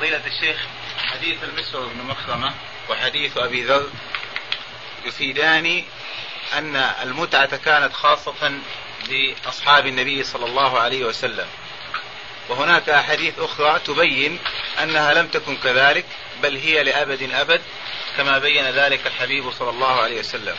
فضيلة 0.01 0.27
الشيخ 0.27 0.57
حديث 0.97 1.43
المسور 1.43 1.85
بن 1.87 2.03
مخرمة 2.03 2.53
وحديث 2.89 3.37
أبي 3.37 3.63
ذر 3.63 3.89
يفيدان 5.05 5.83
أن 6.53 6.75
المتعة 6.75 7.57
كانت 7.57 7.93
خاصة 7.93 8.59
لأصحاب 9.09 9.85
النبي 9.87 10.23
صلى 10.23 10.45
الله 10.45 10.79
عليه 10.79 11.05
وسلم. 11.05 11.47
وهناك 12.49 12.89
أحاديث 12.89 13.39
أخرى 13.39 13.79
تبين 13.79 14.39
أنها 14.83 15.13
لم 15.13 15.27
تكن 15.27 15.57
كذلك 15.57 16.05
بل 16.43 16.57
هي 16.57 16.83
لأبد 16.83 17.29
أبد 17.33 17.61
كما 18.17 18.37
بين 18.37 18.65
ذلك 18.65 19.07
الحبيب 19.07 19.51
صلى 19.51 19.69
الله 19.69 20.01
عليه 20.01 20.19
وسلم. 20.19 20.55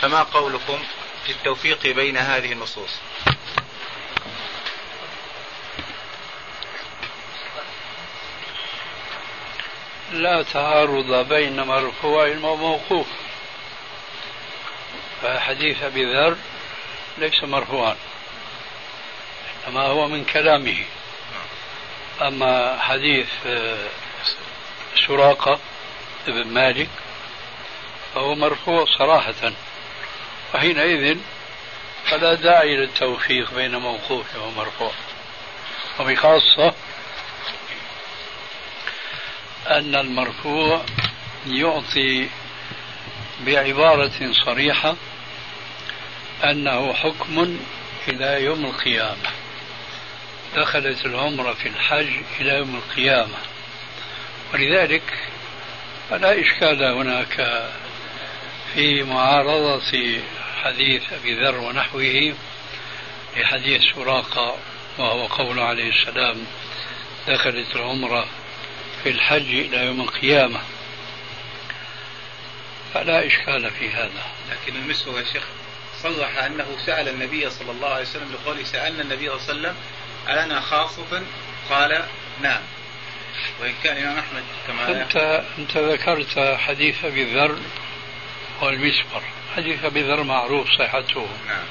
فما 0.00 0.22
قولكم 0.22 0.84
في 1.26 1.32
التوفيق 1.32 1.86
بين 1.86 2.16
هذه 2.16 2.52
النصوص؟ 2.52 2.90
لا 10.12 10.42
تعارض 10.42 11.28
بين 11.28 11.60
مرفوع 11.60 12.28
وموقوف. 12.28 13.06
فحديث 15.22 15.82
أبي 15.82 16.14
ذر 16.14 16.36
ليس 17.18 17.44
مرفوعا 17.44 17.96
إنما 19.68 19.80
هو 19.80 20.08
من 20.08 20.24
كلامه. 20.24 20.84
أما 22.22 22.78
حديث 22.80 23.28
آه، 23.46 23.88
سراقة 25.06 25.58
ابن 26.28 26.46
مالك 26.46 26.88
فهو 28.14 28.34
مرفوع 28.34 28.84
صراحة 28.98 29.52
وحينئذ 30.54 31.18
فلا 32.04 32.34
داعي 32.34 32.76
للتوفيق 32.76 33.54
بين 33.54 33.76
موقوف 33.76 34.36
ومرفوع. 34.36 34.92
وبخاصة 36.00 36.74
أن 39.70 39.94
المرفوع 39.94 40.84
يعطي 41.46 42.28
بعبارة 43.46 44.32
صريحة 44.46 44.96
أنه 46.44 46.92
حكم 46.92 47.58
إلى 48.08 48.44
يوم 48.44 48.64
القيامة. 48.64 49.30
دخلت 50.56 51.06
العمرة 51.06 51.52
في 51.52 51.68
الحج 51.68 52.08
إلى 52.40 52.54
يوم 52.54 52.74
القيامة. 52.76 53.38
ولذلك 54.54 55.02
فلا 56.10 56.40
إشكال 56.40 56.82
هناك 56.84 57.66
في 58.74 59.02
معارضة 59.02 60.20
حديث 60.62 61.12
أبي 61.12 61.34
ذر 61.34 61.56
ونحوه 61.56 62.34
لحديث 63.36 63.82
سراقة 63.94 64.56
وهو 64.98 65.26
قول 65.26 65.58
عليه 65.58 65.90
السلام 65.90 66.36
دخلت 67.28 67.76
العمرة 67.76 68.26
في 69.02 69.10
الحج 69.10 69.48
إلى 69.48 69.86
يوم 69.86 70.00
القيامة. 70.00 70.60
فلا 72.94 73.26
إشكال 73.26 73.70
في 73.70 73.90
هذا. 73.90 74.24
لكن 74.50 74.76
المسور 74.76 75.18
يا 75.20 75.24
شيخ 75.24 75.44
صرح 76.02 76.44
أنه 76.44 76.66
سأل 76.86 77.08
النبي 77.08 77.50
صلى 77.50 77.70
الله 77.70 77.88
عليه 77.88 78.02
وسلم 78.02 78.32
لقوله 78.32 78.64
سألنا 78.64 79.02
النبي 79.02 79.38
صلى 79.38 79.56
الله 79.56 79.68
عليه 79.68 79.70
وسلم 79.70 79.76
ألنا 80.28 80.60
خاصة 80.60 81.22
قال 81.70 82.04
نعم. 82.42 82.60
وإن 83.60 83.74
كان 83.84 83.96
الإمام 83.96 84.18
أحمد 84.18 84.42
كما 84.66 85.02
أنت 85.02 85.44
أنت 85.58 85.76
ذكرت 85.76 86.58
حديث 86.58 87.04
أبي 87.04 87.24
ذر 87.34 87.58
والمسبر. 88.62 89.22
حديث 89.56 89.84
أبي 89.84 90.02
ذر 90.02 90.22
معروف 90.22 90.68
صحته. 90.78 91.28
نعم. 91.46 91.64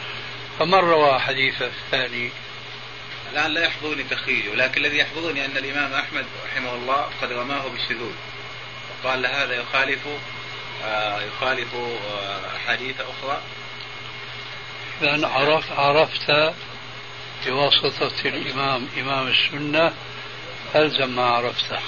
فمن 0.59 0.73
روى 0.73 1.19
حديث 1.19 1.61
الثاني؟ 1.61 2.29
الآن 3.33 3.51
لا 3.51 3.65
يحضرني 3.65 4.03
تخريجه 4.03 4.55
لكن 4.55 4.85
الذي 4.85 4.97
يحضرني 4.97 5.45
أن 5.45 5.57
الإمام 5.57 5.93
أحمد 5.93 6.25
رحمه 6.45 6.75
الله 6.75 7.05
قد 7.21 7.31
رماه 7.31 7.67
بالشذوذ. 7.67 8.13
وقال 9.03 9.25
هذا 9.25 9.53
يخالف 9.53 10.07
آه 10.83 11.21
يخالف 11.21 11.75
آه 11.75 12.55
أحاديث 12.55 12.95
أخرى. 13.01 13.41
لأن 15.01 15.25
عرفت 15.25 15.71
عرفت 15.71 16.53
بواسطة 17.45 18.11
الإمام 18.25 18.87
إمام 18.97 19.27
السنة 19.27 19.93
ألزم 20.75 21.15
ما 21.15 21.25
عرفته. 21.25 21.79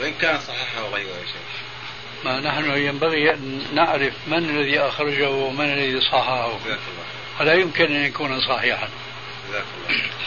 وإن 0.00 0.14
كان 0.20 0.40
صححه 0.40 0.88
غيره 0.92 1.08
يا 1.08 1.26
شيخ. 1.26 1.56
ما 2.24 2.40
نحن 2.40 2.70
ينبغي 2.70 3.34
أن 3.34 3.66
نعرف 3.74 4.14
من 4.26 4.38
الذي 4.38 4.80
أخرجه 4.80 5.30
ومن 5.30 5.64
الذي 5.64 6.00
صححه. 6.00 6.58
ولا 7.40 7.54
يمكن 7.54 7.84
أن 7.84 8.04
يكون 8.04 8.40
صحيحا. 8.40 8.88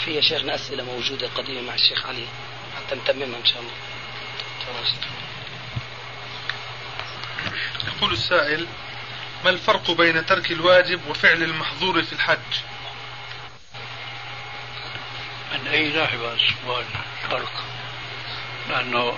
في 0.05 0.11
يا 0.11 0.21
شيخنا 0.21 0.55
أسئلة 0.55 0.83
موجودة 0.83 1.27
قديمة 1.27 1.61
مع 1.61 1.73
الشيخ 1.73 2.05
علي 2.05 2.25
حتى 2.77 2.95
نتممها 2.95 3.39
إن 3.39 3.45
شاء 3.45 3.59
الله. 3.59 3.73
يقول 7.87 8.13
السائل 8.13 8.67
ما 9.43 9.49
الفرق 9.49 9.91
بين 9.91 10.25
ترك 10.25 10.51
الواجب 10.51 11.07
وفعل 11.07 11.43
المحظور 11.43 12.03
في 12.03 12.13
الحج؟ 12.13 12.37
من 15.53 15.67
أي 15.67 15.89
ناحية 15.89 16.33
السؤال 16.33 16.85
فرق؟ 17.29 17.63
لأنه 18.69 19.17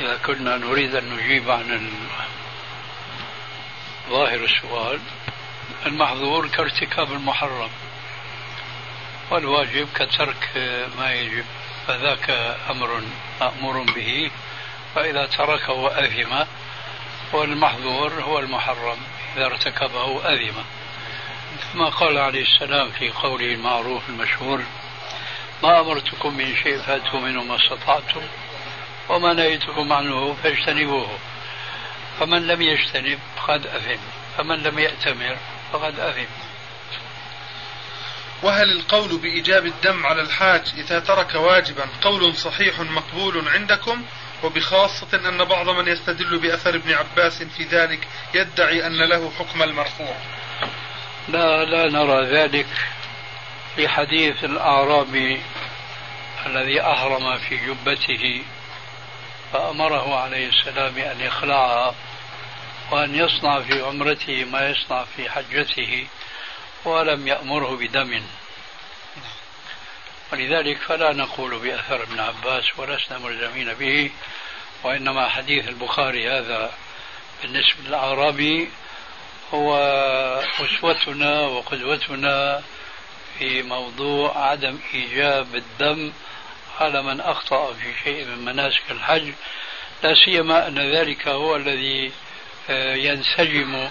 إذا 0.00 0.16
كنا 0.16 0.56
نريد 0.56 0.94
أن 0.94 1.16
نجيب 1.16 1.50
عن 1.50 1.90
ظاهر 4.08 4.44
السؤال 4.44 5.00
المحظور 5.86 6.48
كارتكاب 6.48 7.12
المحرم. 7.12 7.70
والواجب 9.32 9.88
كترك 9.94 10.50
ما 10.98 11.12
يجب 11.12 11.44
فذاك 11.86 12.30
أمر 12.70 13.02
مأمور 13.40 13.82
به 13.82 14.30
فإذا 14.94 15.26
تركه 15.26 16.04
أثم 16.04 16.44
والمحظور 17.32 18.12
هو 18.12 18.38
المحرم 18.38 18.98
إذا 19.36 19.46
ارتكبه 19.46 20.34
أثم 20.34 20.54
كما 21.72 21.88
قال 21.88 22.18
عليه 22.18 22.42
السلام 22.42 22.90
في 22.90 23.10
قوله 23.10 23.46
المعروف 23.46 24.08
المشهور 24.08 24.62
ما 25.62 25.80
أمرتكم 25.80 26.36
من 26.36 26.56
شيء 26.56 26.78
فأتوا 26.78 27.20
منه 27.20 27.42
ما 27.42 27.56
استطعتم 27.56 28.22
وما 29.08 29.32
نهيتكم 29.32 29.92
عنه 29.92 30.36
فاجتنبوه 30.42 31.18
فمن 32.20 32.46
لم 32.46 32.62
يجتنب 32.62 33.18
فقد 33.36 33.66
أثم 33.66 34.00
فمن 34.36 34.62
لم 34.62 34.78
يأتمر 34.78 35.36
فقد 35.72 36.00
أثم. 36.00 36.51
وهل 38.42 38.72
القول 38.72 39.18
بإيجاب 39.18 39.66
الدم 39.66 40.06
على 40.06 40.22
الحاج 40.22 40.62
إذا 40.76 41.00
ترك 41.00 41.34
واجبا 41.34 41.84
قول 42.02 42.36
صحيح 42.36 42.80
مقبول 42.80 43.48
عندكم؟ 43.48 44.04
وبخاصة 44.42 45.28
أن 45.28 45.44
بعض 45.44 45.68
من 45.68 45.88
يستدل 45.88 46.38
بأثر 46.38 46.74
ابن 46.74 46.92
عباس 46.92 47.42
في 47.42 47.64
ذلك 47.64 48.08
يدعي 48.34 48.86
أن 48.86 49.08
له 49.08 49.30
حكم 49.38 49.62
المرفوع. 49.62 50.16
لا 51.28 51.64
لا 51.64 51.90
نرى 51.90 52.26
ذلك 52.26 52.66
في 53.76 53.88
حديث 53.88 54.44
الأعرابي 54.44 55.42
الذي 56.46 56.80
أهرم 56.80 57.38
في 57.38 57.56
جبته 57.56 58.42
فأمره 59.52 60.16
عليه 60.16 60.48
السلام 60.48 60.98
أن 60.98 61.20
يخلعها 61.20 61.94
وأن 62.90 63.14
يصنع 63.14 63.60
في 63.60 63.82
عمرته 63.82 64.44
ما 64.44 64.68
يصنع 64.68 65.04
في 65.04 65.30
حجته. 65.30 66.06
ولم 66.84 67.28
يأمره 67.28 67.76
بدم. 67.76 68.22
ولذلك 70.32 70.78
فلا 70.78 71.12
نقول 71.12 71.58
بأثر 71.58 72.02
ابن 72.02 72.20
عباس 72.20 72.78
ولسنا 72.78 73.18
ملزمين 73.18 73.74
به 73.74 74.10
وإنما 74.84 75.28
حديث 75.28 75.68
البخاري 75.68 76.30
هذا 76.30 76.72
بالنسبة 77.42 77.82
للأعرابي 77.86 78.70
هو 79.54 79.76
أسوتنا 80.60 81.40
وقدوتنا 81.40 82.62
في 83.38 83.62
موضوع 83.62 84.50
عدم 84.50 84.78
إيجاب 84.94 85.54
الدم 85.54 86.12
على 86.80 87.02
من 87.02 87.20
أخطأ 87.20 87.72
في 87.72 87.94
شيء 88.04 88.24
من 88.24 88.44
مناسك 88.44 88.90
الحج. 88.90 89.32
لا 90.02 90.14
سيما 90.24 90.68
أن 90.68 90.78
ذلك 90.78 91.28
هو 91.28 91.56
الذي 91.56 92.12
آه، 92.70 92.94
ينسجم 92.94 93.88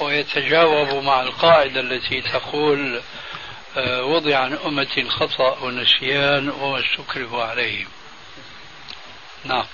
ويتجاوب 0.00 1.04
مع 1.04 1.22
القاعدة 1.22 1.80
التي 1.80 2.20
تقول 2.20 3.00
آه، 3.76 4.04
وضع 4.04 4.38
عن 4.38 4.52
أمة 4.52 4.88
الخطأ 4.98 5.58
والنسيان 5.58 6.50
وما 6.50 6.80
استكرهوا 6.80 7.44
عليه 7.44 7.86
نعم. 9.44 9.66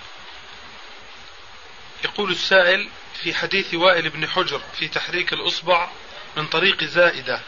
يقول 2.04 2.30
السائل 2.30 2.88
في 3.22 3.34
حديث 3.34 3.74
وائل 3.74 4.10
بن 4.10 4.28
حجر 4.28 4.60
في 4.78 4.88
تحريك 4.88 5.32
الإصبع 5.32 5.88
من 6.36 6.46
طريق 6.46 6.84
زائدة 6.84 7.40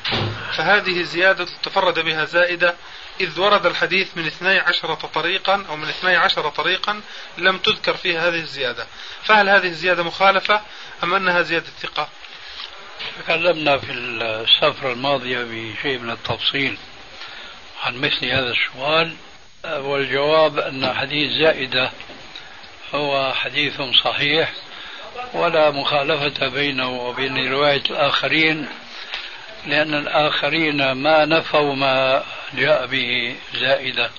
فهذه 0.52 1.02
زيادة 1.02 1.46
تفرد 1.62 1.98
بها 1.98 2.24
زائدة 2.24 2.76
إذ 3.20 3.40
ورد 3.40 3.66
الحديث 3.66 4.16
من 4.16 4.26
اثني 4.26 4.58
عشرة 4.58 4.94
طريقا 4.94 5.64
أو 5.68 5.76
من 5.76 5.88
اثني 5.88 6.16
عشر 6.16 6.48
طريقا 6.48 7.00
لم 7.38 7.58
تذكر 7.58 7.96
فيها 7.96 8.28
هذه 8.28 8.40
الزيادة. 8.40 8.86
فهل 9.22 9.48
هذه 9.48 9.66
الزيادة 9.66 10.02
مخالفة 10.02 10.62
أم 11.02 11.14
أنها 11.14 11.42
زيادة 11.42 11.66
ثقة؟ 11.80 12.08
تكلمنا 13.18 13.78
في 13.78 13.92
السفرة 13.92 14.92
الماضية 14.92 15.38
بشيء 15.38 15.98
من 15.98 16.10
التفصيل 16.10 16.78
عن 17.82 17.96
مثل 17.96 18.26
هذا 18.26 18.50
السؤال 18.52 19.14
والجواب 19.64 20.58
أن 20.58 20.94
حديث 20.94 21.32
زائدة 21.32 21.90
هو 22.94 23.32
حديث 23.34 23.80
صحيح 24.04 24.52
ولا 25.34 25.70
مخالفة 25.70 26.48
بينه 26.48 26.88
وبين 26.88 27.52
رواية 27.52 27.82
الآخرين 27.90 28.68
لأن 29.66 29.94
الآخرين 29.94 30.92
ما 30.92 31.24
نفوا 31.24 31.74
ما 31.74 32.24
جاء 32.54 32.86
به 32.86 33.36
زائدة 33.54 34.10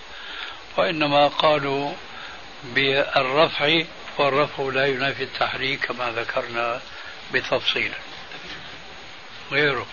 وإنما 0.78 1.28
قالوا 1.28 1.94
بالرفع 2.64 3.82
والرفع 4.18 4.64
لا 4.64 4.86
ينافي 4.86 5.24
التحريك 5.24 5.86
كما 5.86 6.12
ذكرنا 6.12 6.82
بتفصيل. 7.34 7.92
غيره. 9.52 9.86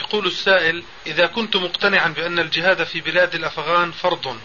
يقول 0.00 0.26
السائل 0.26 0.82
إذا 1.06 1.26
كنت 1.26 1.56
مقتنعا 1.56 2.08
بأن 2.08 2.38
الجهاد 2.38 2.84
في 2.84 3.00
بلاد 3.00 3.34
الأفغان 3.34 3.92
فرض 3.92 4.38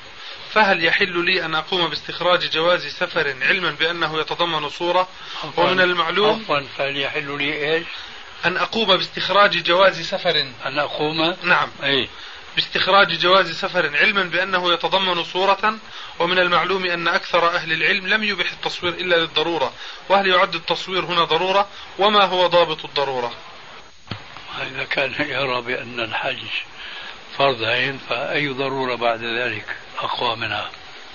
فهل 0.51 0.85
يحل 0.85 1.25
لي 1.25 1.45
أن 1.45 1.55
أقوم 1.55 1.89
باستخراج 1.89 2.49
جواز 2.49 2.87
سفر 2.87 3.35
علما 3.41 3.71
بأنه 3.71 4.19
يتضمن 4.19 4.69
صورة؟ 4.69 5.07
ومن 5.57 5.81
المعلوم 5.81 6.41
عفوا. 6.41 6.61
فهل 6.77 6.97
يحل 6.97 7.37
لي 7.37 7.73
إيش؟ 7.73 7.85
أن 8.45 8.57
أقوم 8.57 8.87
باستخراج 8.87 9.63
جواز 9.63 10.01
سفر. 10.01 10.41
أن 10.65 10.79
أقوم؟ 10.79 11.35
نعم. 11.43 11.69
أي 11.83 12.09
باستخراج 12.55 13.19
جواز 13.19 13.51
سفر 13.51 13.97
علما 13.97 14.23
بأنه 14.23 14.73
يتضمن 14.73 15.23
صورة 15.23 15.77
ومن 16.19 16.39
المعلوم 16.39 16.85
أن 16.85 17.07
أكثر 17.07 17.55
أهل 17.55 17.71
العلم 17.73 18.07
لم 18.07 18.23
يبح 18.23 18.51
التصوير 18.51 18.93
إلا 18.93 19.15
للضرورة. 19.15 19.73
وهل 20.09 20.27
يعد 20.27 20.55
التصوير 20.55 21.05
هنا 21.05 21.23
ضرورة؟ 21.23 21.67
وما 21.99 22.25
هو 22.25 22.47
ضابط 22.47 22.85
الضرورة؟ 22.85 23.33
إذا 24.61 24.83
كان 24.83 25.13
يرى 25.19 25.61
بأن 25.61 25.99
الحج 25.99 26.43
فرض 27.37 27.63
عين 27.63 27.97
فأي 27.97 28.47
ضرورة 28.47 28.95
بعد 28.95 29.23
ذلك 29.23 29.77
أقوى 29.97 30.35
منها؟ 30.35 30.71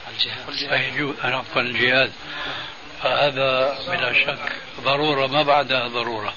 الجهاد. 0.08 0.48
عفوا 1.22 1.62
الجهاد. 1.62 2.12
فهذا 3.02 3.78
بلا 3.88 4.12
شك 4.12 4.52
ضرورة 4.80 5.26
ما 5.26 5.42
بعدها 5.42 5.88
ضرورة. 5.88 6.34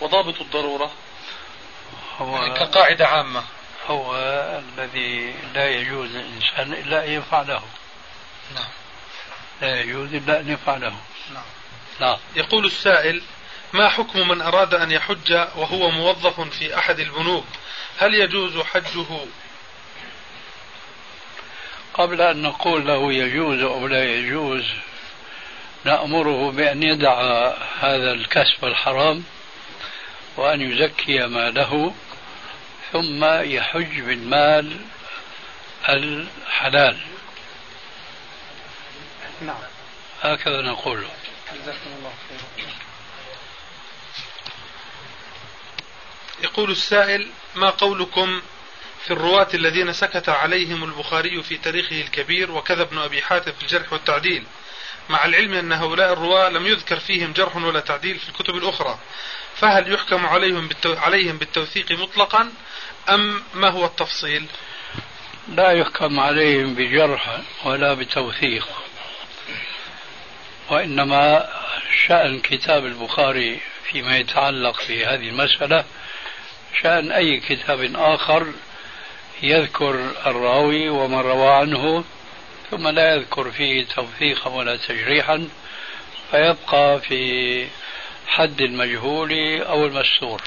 وضابط 0.00 0.40
الضرورة؟ 0.40 0.90
هو 2.18 2.36
يعني 2.36 2.54
كقاعدة 2.54 3.06
عامة. 3.06 3.42
هو 3.86 4.16
الذي 4.78 5.34
لا 5.54 5.70
يجوز 5.70 6.10
للإنسان 6.10 6.72
إلا 6.72 7.04
أن 7.04 7.10
يفعله 7.10 7.62
لا 9.62 9.80
يجوز 9.80 10.14
إلا 10.14 10.40
أن 10.40 10.50
يفعله 10.50 10.96
نعم. 11.34 11.44
نعم 12.00 12.18
يقول 12.36 12.66
السائل 12.66 13.22
ما 13.72 13.88
حكم 13.88 14.28
من 14.28 14.40
أراد 14.40 14.74
أن 14.74 14.90
يحج 14.90 15.32
وهو 15.32 15.90
موظف 15.90 16.40
في 16.40 16.78
أحد 16.78 17.00
البنوك؟ 17.00 17.44
هل 17.98 18.14
يجوز 18.14 18.58
حجه؟ 18.58 19.06
قبل 21.94 22.20
أن 22.20 22.42
نقول 22.42 22.86
له 22.86 23.12
يجوز 23.12 23.62
أو 23.62 23.86
لا 23.86 24.04
يجوز 24.04 24.64
نأمره 25.84 26.50
بأن 26.50 26.82
يدع 26.82 27.20
هذا 27.80 28.12
الكسب 28.12 28.64
الحرام 28.64 29.24
وأن 30.36 30.60
يزكي 30.60 31.26
ماله 31.26 31.94
ثم 32.94 33.24
يحج 33.24 34.00
بالمال 34.00 34.80
الحلال. 35.88 36.98
نعم. 39.42 39.56
هكذا 40.22 40.62
نقول. 40.62 41.06
جزاكم 41.54 41.90
الله 41.98 42.12
خيرا. 42.28 42.70
يقول 46.42 46.70
السائل 46.70 47.30
ما 47.54 47.70
قولكم 47.70 48.42
في 49.04 49.10
الرواة 49.10 49.48
الذين 49.54 49.92
سكت 49.92 50.28
عليهم 50.28 50.84
البخاري 50.84 51.42
في 51.42 51.58
تاريخه 51.58 52.00
الكبير 52.00 52.50
وكذا 52.50 52.82
ابن 52.82 52.98
أبي 52.98 53.22
حاتم 53.22 53.52
في 53.52 53.62
الجرح 53.62 53.92
والتعديل؟ 53.92 54.46
مع 55.08 55.24
العلم 55.24 55.54
أن 55.54 55.72
هؤلاء 55.72 56.12
الرواة 56.12 56.48
لم 56.48 56.66
يذكر 56.66 56.96
فيهم 56.96 57.32
جرح 57.32 57.56
ولا 57.56 57.80
تعديل 57.80 58.18
في 58.18 58.28
الكتب 58.28 58.56
الأخرى 58.56 58.98
فهل 59.56 59.92
يحكم 59.92 60.26
عليهم. 60.26 60.68
عليهم 60.84 61.38
بالتوثيق 61.38 61.92
مطلقا 61.92 62.52
أم 63.08 63.42
ما 63.54 63.70
هو 63.70 63.84
التفصيل 63.84 64.46
لا 65.48 65.72
يحكم 65.72 66.20
عليهم 66.20 66.74
بجرح 66.74 67.40
ولا 67.64 67.94
بتوثيق 67.94 68.68
وإنما 70.70 71.48
شأن 72.06 72.40
كتاب 72.40 72.86
البخاري 72.86 73.60
فيما 73.84 74.18
يتعلق 74.18 74.88
بهذه 74.88 75.28
المسألة 75.28 75.84
شأن 76.82 77.12
أي 77.12 77.40
كتاب 77.40 77.92
آخر 77.94 78.52
يذكر 79.42 80.10
الراوي 80.26 80.88
ومن 80.88 81.18
روى 81.18 81.48
عنه 81.48 82.04
ثم 82.76 82.88
لا 82.88 83.14
يذكر 83.14 83.50
فيه 83.50 83.86
توثيقا 83.86 84.50
ولا 84.50 84.76
تجريحا 84.76 85.48
فيبقى 86.30 87.00
في 87.00 87.68
حد 88.26 88.60
المجهول 88.60 89.32
أو 89.62 89.86
المستور. 89.86 90.42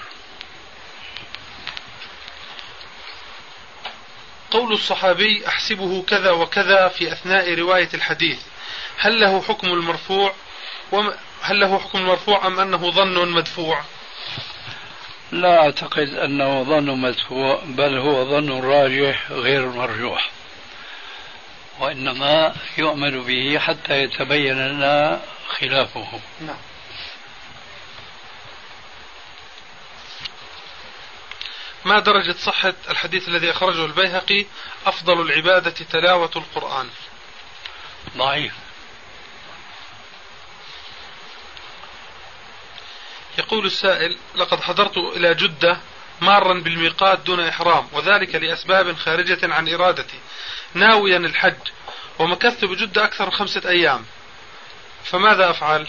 قول 4.52 4.74
الصحابي 4.74 5.48
أحسبه 5.48 6.04
كذا 6.04 6.32
وكذا 6.32 6.88
في 6.88 7.12
أثناء 7.14 7.54
رواية 7.54 7.90
الحديث. 7.94 8.40
هل 8.98 9.20
له 9.20 9.42
حكم 9.42 9.68
المرفوع 9.68 10.34
هل 11.42 11.60
له 11.60 11.80
حكم 11.80 12.00
المرفوع 12.00 12.48
أم 12.48 12.60
أنه 12.60 12.92
ظن 12.92 13.30
مدفوع؟ 13.32 13.82
لا 15.32 15.60
أعتقد 15.60 16.14
أنه 16.14 16.64
ظن 16.64 17.02
مدفوع 17.02 17.62
بل 17.66 17.98
هو 17.98 18.26
ظن 18.26 18.62
راجح 18.62 19.32
غير 19.32 19.66
مرجوح. 19.66 20.37
وإنما 21.80 22.56
يؤمن 22.78 23.24
به 23.24 23.60
حتى 23.60 23.94
يتبين 24.04 24.68
لنا 24.68 25.22
خلافه. 25.48 26.20
نعم. 26.42 26.58
ما 31.86 32.00
درجة 32.00 32.36
صحة 32.38 32.74
الحديث 32.90 33.28
الذي 33.28 33.52
أخرجه 33.52 33.86
البيهقي؟ 33.86 34.46
أفضل 34.86 35.22
العبادة 35.22 35.72
تلاوة 35.72 36.32
القرآن. 36.36 36.90
ضعيف. 38.18 38.54
يقول 43.38 43.66
السائل 43.66 44.18
لقد 44.36 44.62
حضرت 44.62 44.98
إلى 44.98 45.34
جدة 45.34 45.78
مارا 46.22 46.54
بالميقات 46.54 47.20
دون 47.20 47.40
إحرام 47.40 47.88
وذلك 47.94 48.36
لأسباب 48.36 48.96
خارجة 48.96 49.54
عن 49.54 49.74
إرادتي. 49.74 50.20
ناويا 50.74 51.18
الحج 51.18 51.58
ومكثت 52.20 52.66
بجدة 52.66 53.06
أكثر 53.06 53.26
من 53.26 53.32
خمسة 53.32 53.70
أيام. 53.70 54.06
فماذا 55.04 55.50
أفعل؟ 55.50 55.88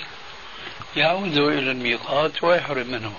يعود 0.96 1.38
إلى 1.38 1.70
الميقات 1.70 2.44
ويحرم 2.44 2.86
منه. 2.86 3.14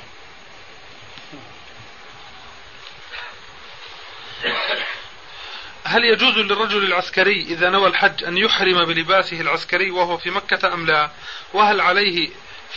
هل 5.84 6.06
يجوز 6.06 6.38
للرجل 6.38 6.84
العسكري 6.84 7.42
إذا 7.42 7.70
نوى 7.70 7.88
الحج 7.88 8.24
أن 8.24 8.38
يحرم 8.38 8.86
بلباسه 8.86 9.42
العسكري 9.42 9.92
وهو 9.92 10.18
في 10.18 10.30
مكة 10.30 10.74
أم 10.74 10.86
لا؟ 10.86 11.12
وهل 11.54 11.82
عليه 11.82 12.30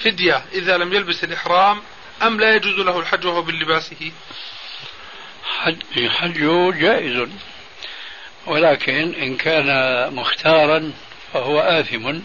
فدية 0.03 0.45
إذا 0.53 0.77
لم 0.77 0.93
يلبس 0.93 1.25
الإحرام؟ 1.25 1.83
أم 2.23 2.41
لا 2.41 2.55
يجوز 2.55 2.75
له 2.75 2.99
الحج 2.99 3.27
وهو 3.27 3.43
بلباسه 3.43 4.13
حج 5.45 6.09
حجه 6.09 6.71
جائز 6.71 7.29
ولكن 8.47 9.15
إن 9.15 9.37
كان 9.37 9.69
مختارا 10.15 10.93
فهو 11.33 11.61
آثم 11.61 12.21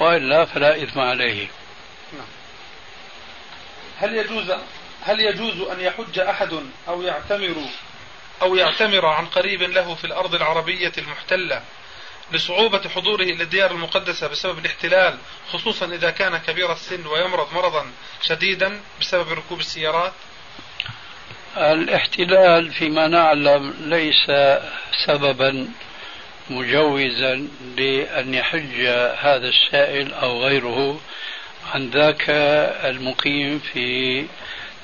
وإلا 0.00 0.44
فلا 0.44 0.82
إثم 0.82 1.00
عليه 1.00 1.46
نعم. 2.12 2.26
هل 3.98 4.16
يجوز 4.16 4.52
هل 5.02 5.20
يجوز 5.20 5.60
أن 5.60 5.80
يحج 5.80 6.18
أحد 6.18 6.62
أو 6.88 7.02
يعتمر 7.02 7.56
أو 8.42 8.56
يعتمر 8.56 9.06
عن 9.06 9.26
قريب 9.26 9.62
له 9.62 9.94
في 9.94 10.04
الأرض 10.04 10.34
العربية 10.34 10.92
المحتلة 10.98 11.62
لصعوبة 12.32 12.88
حضوره 12.88 13.22
إلى 13.22 13.42
الديار 13.42 13.70
المقدسة 13.70 14.28
بسبب 14.28 14.58
الاحتلال 14.58 15.18
خصوصا 15.52 15.86
إذا 15.86 16.10
كان 16.10 16.36
كبير 16.36 16.72
السن 16.72 17.06
ويمرض 17.06 17.54
مرضا 17.54 17.86
شديدا 18.22 18.80
بسبب 19.00 19.32
ركوب 19.32 19.60
السيارات. 19.60 20.12
الاحتلال 21.56 22.72
فيما 22.72 23.08
نعلم 23.08 23.74
ليس 23.80 24.30
سببا 25.06 25.68
مجوزا 26.50 27.48
لأن 27.76 28.34
يحج 28.34 28.86
هذا 29.18 29.48
السائل 29.48 30.14
أو 30.14 30.44
غيره 30.44 31.00
عن 31.74 31.90
ذاك 31.90 32.24
المقيم 32.84 33.58
في 33.58 34.26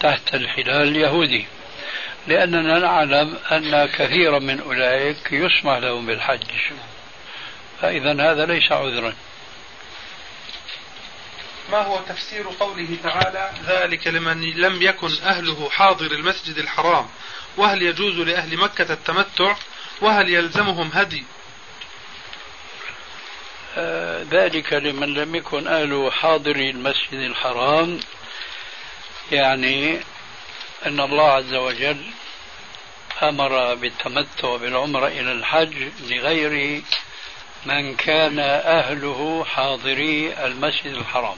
تحت 0.00 0.34
الحلال 0.34 0.88
اليهودي. 0.88 1.46
لأننا 2.26 2.78
نعلم 2.78 3.36
أن 3.52 3.86
كثيرا 3.86 4.38
من 4.38 4.60
أولئك 4.60 5.32
يسمح 5.32 5.76
لهم 5.76 6.06
بالحج. 6.06 6.40
فإذا 7.80 8.12
هذا 8.12 8.46
ليس 8.46 8.72
عذرا. 8.72 9.14
ما 11.70 11.82
هو 11.82 12.00
تفسير 12.00 12.48
قوله 12.60 12.96
تعالى 13.02 13.52
ذلك 13.66 14.06
لمن 14.06 14.40
لم 14.40 14.82
يكن 14.82 15.12
أهله 15.22 15.70
حاضر 15.70 16.06
المسجد 16.12 16.58
الحرام؟ 16.58 17.08
وهل 17.56 17.82
يجوز 17.82 18.18
لأهل 18.18 18.56
مكة 18.56 18.92
التمتع؟ 18.92 19.56
وهل 20.00 20.28
يلزمهم 20.28 20.90
هدي؟ 20.94 21.24
آه 23.76 24.26
ذلك 24.30 24.72
لمن 24.72 25.14
لم 25.14 25.34
يكن 25.34 25.66
أهله 25.66 26.10
حاضر 26.10 26.56
المسجد 26.56 27.18
الحرام. 27.18 28.00
يعني 29.32 30.00
أن 30.86 31.00
الله 31.00 31.30
عز 31.32 31.54
وجل 31.54 32.10
أمر 33.22 33.74
بالتمتع 33.74 34.56
بالعمرة 34.56 35.06
إلى 35.06 35.32
الحج 35.32 35.88
لغير 36.10 36.82
من 37.66 37.96
كان 37.96 38.38
أهله 38.38 39.44
حاضري 39.44 40.34
المسجد 40.46 40.92
الحرام 40.92 41.36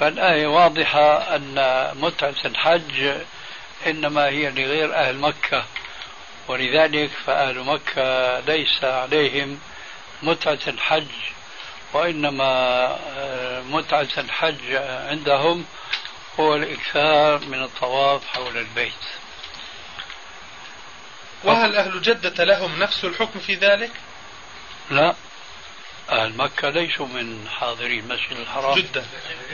فالآية 0.00 0.46
واضحة 0.46 1.36
أن 1.36 1.90
متعة 2.00 2.34
الحج 2.44 3.12
إنما 3.86 4.26
هي 4.26 4.50
لغير 4.50 4.94
أهل 4.94 5.16
مكة 5.16 5.64
ولذلك 6.48 7.10
فأهل 7.26 7.58
مكة 7.58 8.40
ليس 8.40 8.84
عليهم 8.84 9.60
متعة 10.22 10.58
الحج 10.68 11.06
وإنما 11.92 12.98
متعة 13.70 14.08
الحج 14.18 14.74
عندهم 15.10 15.64
هو 16.40 16.56
الإكثار 16.56 17.38
من 17.38 17.62
الطواف 17.62 18.26
حول 18.26 18.58
البيت 18.58 18.92
وهل 21.44 21.76
أهل 21.76 22.02
جدة 22.02 22.44
لهم 22.44 22.78
نفس 22.78 23.04
الحكم 23.04 23.40
في 23.40 23.54
ذلك؟ 23.54 23.90
لا. 24.90 25.14
أهل 26.10 26.36
مكة 26.36 26.68
ليسوا 26.70 27.06
من 27.06 27.48
حاضري 27.48 27.98
المسجد 27.98 28.36
الحرام. 28.36 28.78
جدة. 28.78 29.04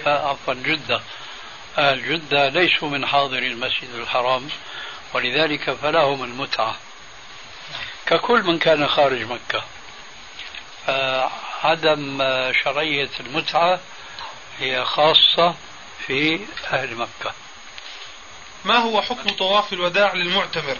عفوا 0.06 0.54
جدة. 0.54 1.00
أهل 1.78 2.08
جدة 2.08 2.48
ليسوا 2.48 2.88
من 2.88 3.06
حاضري 3.06 3.46
المسجد 3.46 3.94
الحرام 3.94 4.48
ولذلك 5.14 5.70
فلهم 5.70 6.24
المتعة. 6.24 6.76
ككل 8.06 8.42
من 8.42 8.58
كان 8.58 8.88
خارج 8.88 9.22
مكة. 9.22 9.64
عدم 11.62 12.18
شرعية 12.64 13.10
المتعة 13.20 13.80
هي 14.58 14.84
خاصة 14.84 15.54
في 16.06 16.40
أهل 16.72 16.94
مكة. 16.94 17.34
ما 18.64 18.78
هو 18.78 19.02
حكم 19.02 19.30
طواف 19.30 19.72
الوداع 19.72 20.14
للمعتمر؟ 20.14 20.76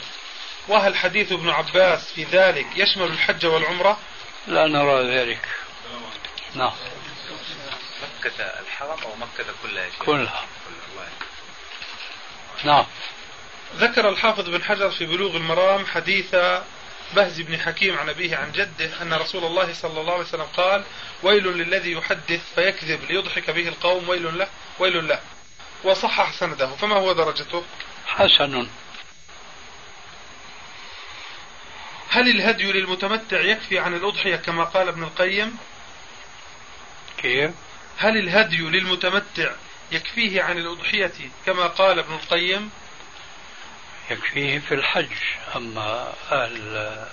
وهل 0.69 0.97
حديث 0.97 1.33
ابن 1.33 1.51
عباس 1.51 2.13
في 2.13 2.25
ذلك 2.25 2.67
يشمل 2.77 3.07
الحج 3.07 3.47
والعمرة؟ 3.47 3.99
لا 4.47 4.67
نرى 4.67 5.17
ذلك. 5.17 5.49
نعم. 6.55 6.73
مكة 8.19 8.45
الحرم 8.45 8.99
أو 9.03 9.17
مكة 9.17 9.45
كلها 9.63 9.85
يا 9.85 9.91
شيخ؟ 9.91 10.03
كلها. 10.03 10.47
كلها. 10.67 11.09
نعم. 12.65 12.87
ذكر 13.77 14.09
الحافظ 14.09 14.49
بن 14.49 14.65
حجر 14.65 14.91
في 14.91 15.07
بلوغ 15.07 15.37
المرام 15.37 15.87
حديث 15.87 16.35
بهز 17.17 17.41
بن 17.41 17.59
حكيم 17.59 17.99
عن 17.99 18.09
أبيه 18.09 18.37
عن 18.37 18.53
جده 18.53 19.03
أن 19.03 19.15
رسول 19.15 19.45
الله 19.45 19.73
صلى 19.73 20.01
الله 20.01 20.13
عليه 20.13 20.23
وسلم 20.23 20.47
قال 20.57 20.85
ويل 21.23 21.47
للذي 21.47 21.93
يحدث 21.93 22.55
فيكذب 22.55 23.05
ليضحك 23.11 23.51
به 23.51 23.69
القوم 23.69 24.09
ويل 24.09 24.39
له 24.39 24.49
ويل 24.79 25.09
له. 25.09 25.21
وصحح 25.85 26.33
سنده 26.33 26.67
فما 26.67 26.97
هو 26.97 27.13
درجته؟ 27.13 27.65
حسن. 28.07 28.69
هل 32.17 32.29
الهدي 32.29 32.73
للمتمتع 32.73 33.41
يكفي 33.41 33.79
عن 33.79 33.95
الأضحية 33.95 34.37
كما 34.37 34.65
قال 34.65 34.89
ابن 34.89 35.03
القيم؟ 35.03 35.57
كيف 37.19 37.51
هل 37.99 38.17
الهدي 38.17 38.63
للمتمتع 38.63 39.51
يكفيه 39.93 40.43
عن 40.43 40.59
الأضحية 40.59 41.13
كما 41.47 41.67
قال 41.67 41.99
ابن 41.99 42.15
القيم؟ 42.15 42.71
يكفيه 44.11 44.59
في 44.59 44.75
الحج 44.75 45.13
أما 45.57 46.13
أهل 46.33 47.07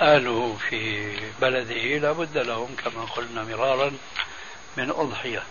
أهله 0.00 0.58
في 0.68 1.12
بلده 1.40 1.98
لابد 1.98 2.38
لهم 2.38 2.76
كما 2.84 3.04
قلنا 3.04 3.44
مرارا 3.44 3.92
من 4.76 4.90
أضحية. 4.90 5.42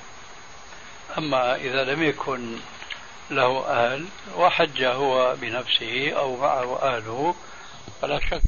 أما 1.18 1.56
إذا 1.56 1.84
لم 1.84 2.04
يكن 2.04 2.58
له 3.32 3.66
أهل 3.68 4.06
وحج 4.36 4.84
هو 4.84 5.36
بنفسه 5.36 6.12
أو 6.12 6.38
معه 6.38 6.82
أهله 6.82 7.36
فلا 8.02 8.20
شك 8.20 8.42